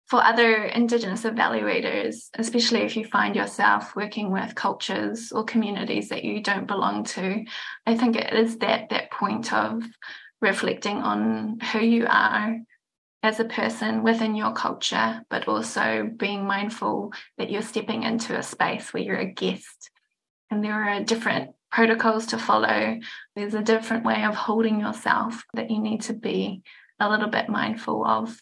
for 0.08 0.24
other 0.24 0.64
Indigenous 0.64 1.24
evaluators, 1.24 2.30
especially 2.34 2.80
if 2.80 2.96
you 2.96 3.04
find 3.04 3.36
yourself 3.36 3.94
working 3.94 4.32
with 4.32 4.54
cultures 4.54 5.32
or 5.32 5.44
communities 5.44 6.08
that 6.08 6.24
you 6.24 6.42
don't 6.42 6.66
belong 6.66 7.04
to, 7.04 7.44
I 7.86 7.94
think 7.94 8.16
it 8.16 8.32
is 8.32 8.56
that 8.58 8.88
that 8.88 9.10
point 9.10 9.52
of 9.52 9.82
reflecting 10.40 10.98
on 10.98 11.60
who 11.72 11.80
you 11.80 12.06
are 12.08 12.58
as 13.22 13.40
a 13.40 13.44
person 13.44 14.02
within 14.02 14.34
your 14.34 14.52
culture, 14.52 15.22
but 15.28 15.48
also 15.48 16.08
being 16.16 16.46
mindful 16.46 17.12
that 17.36 17.50
you're 17.50 17.62
stepping 17.62 18.04
into 18.04 18.36
a 18.36 18.42
space 18.42 18.92
where 18.92 19.02
you're 19.02 19.16
a 19.16 19.26
guest 19.26 19.90
and 20.50 20.64
there 20.64 20.74
are 20.74 21.02
different 21.02 21.50
protocols 21.70 22.26
to 22.26 22.38
follow. 22.38 22.98
There's 23.34 23.54
a 23.54 23.62
different 23.62 24.04
way 24.04 24.24
of 24.24 24.34
holding 24.34 24.80
yourself 24.80 25.42
that 25.54 25.70
you 25.70 25.80
need 25.80 26.02
to 26.02 26.14
be 26.14 26.62
a 27.00 27.10
little 27.10 27.28
bit 27.28 27.48
mindful 27.48 28.04
of 28.04 28.40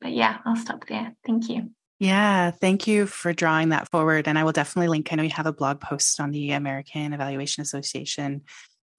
but 0.00 0.12
yeah, 0.12 0.38
I'll 0.44 0.56
stop 0.56 0.86
there. 0.86 1.14
Thank 1.24 1.48
you. 1.48 1.70
Yeah, 1.98 2.50
thank 2.50 2.86
you 2.86 3.06
for 3.06 3.32
drawing 3.32 3.70
that 3.70 3.90
forward. 3.90 4.28
And 4.28 4.38
I 4.38 4.44
will 4.44 4.52
definitely 4.52 4.88
link. 4.88 5.12
I 5.12 5.16
know 5.16 5.22
you 5.22 5.30
have 5.30 5.46
a 5.46 5.52
blog 5.52 5.80
post 5.80 6.20
on 6.20 6.30
the 6.30 6.50
American 6.52 7.12
Evaluation 7.12 7.62
Association 7.62 8.42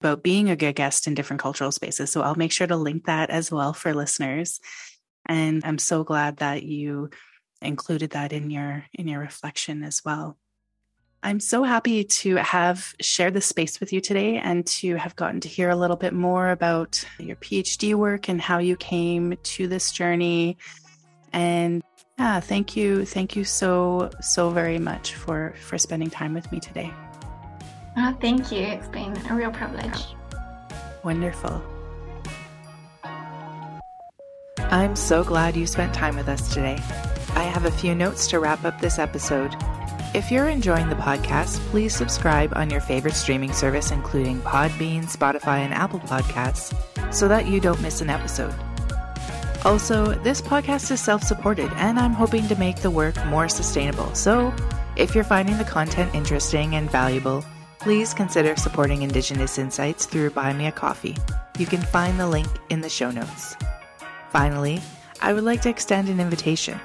about 0.00 0.22
being 0.22 0.50
a 0.50 0.56
good 0.56 0.74
guest 0.74 1.06
in 1.06 1.14
different 1.14 1.40
cultural 1.40 1.70
spaces. 1.70 2.10
So 2.10 2.22
I'll 2.22 2.34
make 2.34 2.52
sure 2.52 2.66
to 2.66 2.76
link 2.76 3.06
that 3.06 3.30
as 3.30 3.52
well 3.52 3.72
for 3.72 3.94
listeners. 3.94 4.60
And 5.26 5.62
I'm 5.64 5.78
so 5.78 6.04
glad 6.04 6.38
that 6.38 6.62
you 6.62 7.10
included 7.60 8.10
that 8.10 8.32
in 8.32 8.50
your 8.50 8.84
in 8.94 9.08
your 9.08 9.20
reflection 9.20 9.82
as 9.82 10.02
well. 10.04 10.36
I'm 11.22 11.40
so 11.40 11.64
happy 11.64 12.04
to 12.04 12.36
have 12.36 12.94
shared 13.00 13.34
this 13.34 13.46
space 13.46 13.80
with 13.80 13.92
you 13.92 14.00
today 14.00 14.38
and 14.38 14.64
to 14.66 14.94
have 14.94 15.16
gotten 15.16 15.40
to 15.40 15.48
hear 15.48 15.68
a 15.68 15.76
little 15.76 15.96
bit 15.96 16.12
more 16.12 16.50
about 16.50 17.04
your 17.18 17.34
PhD 17.36 17.94
work 17.94 18.28
and 18.28 18.40
how 18.40 18.58
you 18.58 18.76
came 18.76 19.36
to 19.42 19.66
this 19.66 19.90
journey. 19.90 20.58
And 21.32 21.82
yeah, 22.18 22.38
thank 22.38 22.76
you. 22.76 23.04
Thank 23.04 23.34
you 23.34 23.42
so, 23.42 24.10
so 24.20 24.50
very 24.50 24.78
much 24.78 25.14
for, 25.14 25.54
for 25.60 25.76
spending 25.76 26.08
time 26.08 26.34
with 26.34 26.50
me 26.52 26.60
today. 26.60 26.92
Oh, 27.96 28.16
thank 28.20 28.52
you. 28.52 28.60
It's 28.60 28.88
been 28.88 29.16
a 29.28 29.34
real 29.34 29.50
privilege. 29.50 30.04
Wonderful. 31.02 31.77
I'm 34.70 34.96
so 34.96 35.24
glad 35.24 35.56
you 35.56 35.66
spent 35.66 35.94
time 35.94 36.14
with 36.14 36.28
us 36.28 36.52
today. 36.52 36.74
I 37.34 37.44
have 37.44 37.64
a 37.64 37.70
few 37.70 37.94
notes 37.94 38.26
to 38.28 38.38
wrap 38.38 38.66
up 38.66 38.78
this 38.78 38.98
episode. 38.98 39.56
If 40.14 40.30
you're 40.30 40.48
enjoying 40.48 40.90
the 40.90 40.94
podcast, 40.94 41.58
please 41.70 41.96
subscribe 41.96 42.52
on 42.54 42.68
your 42.68 42.82
favorite 42.82 43.14
streaming 43.14 43.54
service, 43.54 43.90
including 43.92 44.42
Podbean, 44.42 45.04
Spotify, 45.04 45.60
and 45.60 45.72
Apple 45.72 46.00
Podcasts, 46.00 46.74
so 47.14 47.28
that 47.28 47.46
you 47.46 47.60
don't 47.60 47.80
miss 47.80 48.02
an 48.02 48.10
episode. 48.10 48.54
Also, 49.64 50.12
this 50.22 50.42
podcast 50.42 50.90
is 50.90 51.00
self 51.00 51.22
supported, 51.22 51.72
and 51.76 51.98
I'm 51.98 52.12
hoping 52.12 52.46
to 52.48 52.58
make 52.58 52.76
the 52.76 52.90
work 52.90 53.16
more 53.24 53.48
sustainable. 53.48 54.14
So, 54.14 54.54
if 54.96 55.14
you're 55.14 55.24
finding 55.24 55.56
the 55.56 55.64
content 55.64 56.14
interesting 56.14 56.74
and 56.74 56.90
valuable, 56.90 57.42
please 57.78 58.12
consider 58.12 58.54
supporting 58.56 59.00
Indigenous 59.00 59.56
Insights 59.56 60.04
through 60.04 60.30
Buy 60.30 60.52
Me 60.52 60.66
a 60.66 60.72
Coffee. 60.72 61.16
You 61.58 61.64
can 61.64 61.80
find 61.80 62.20
the 62.20 62.28
link 62.28 62.48
in 62.68 62.82
the 62.82 62.90
show 62.90 63.10
notes. 63.10 63.56
Finally, 64.30 64.80
I 65.20 65.32
would 65.32 65.44
like 65.44 65.62
to 65.62 65.70
extend 65.70 66.08
an 66.08 66.20
invitation. 66.20 66.78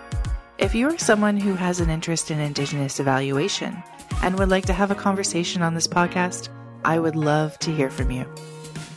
If 0.58 0.74
you 0.74 0.88
are 0.90 0.98
someone 0.98 1.38
who 1.38 1.56
has 1.56 1.80
an 1.80 1.90
interest 1.90 2.32
in 2.32 2.40
Indigenous 2.40 3.00
evaluation 3.00 3.84
and 4.22 4.38
would 4.38 4.50
like 4.50 4.66
to 4.68 4.74
have 4.74 4.92
a 4.92 4.96
conversation 4.96 5.62
on 5.62 5.74
this 5.74 5.88
podcast, 5.88 6.50
I 6.86 7.00
would 7.00 7.16
love 7.16 7.58
to 7.60 7.76
hear 7.76 7.90
from 7.90 8.12
you. 8.12 8.26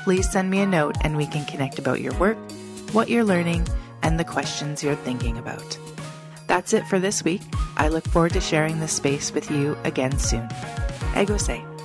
Please 0.05 0.31
send 0.31 0.51
me 0.51 0.61
a 0.61 0.67
note 0.67 0.97
and 1.03 1.17
we 1.17 1.27
can 1.27 1.45
connect 1.47 1.79
about 1.79 2.01
your 2.01 2.15
work, 2.15 2.39
what 2.93 3.09
you're 3.09 3.25
learning, 3.25 3.67
and 4.03 4.21
the 4.21 4.25
questions 4.25 4.83
you're 4.85 4.95
thinking 4.95 5.39
about. 5.39 5.79
That's 6.47 6.73
it 6.73 6.87
for 6.87 7.01
this 7.01 7.25
week. 7.25 7.43
I 7.77 7.89
look 7.89 8.05
forward 8.05 8.33
to 8.35 8.41
sharing 8.41 8.79
this 8.79 8.93
space 8.93 9.33
with 9.33 9.51
you 9.51 9.77
again 9.83 10.17
soon. 10.19 10.47
Ekosi. 11.15 11.76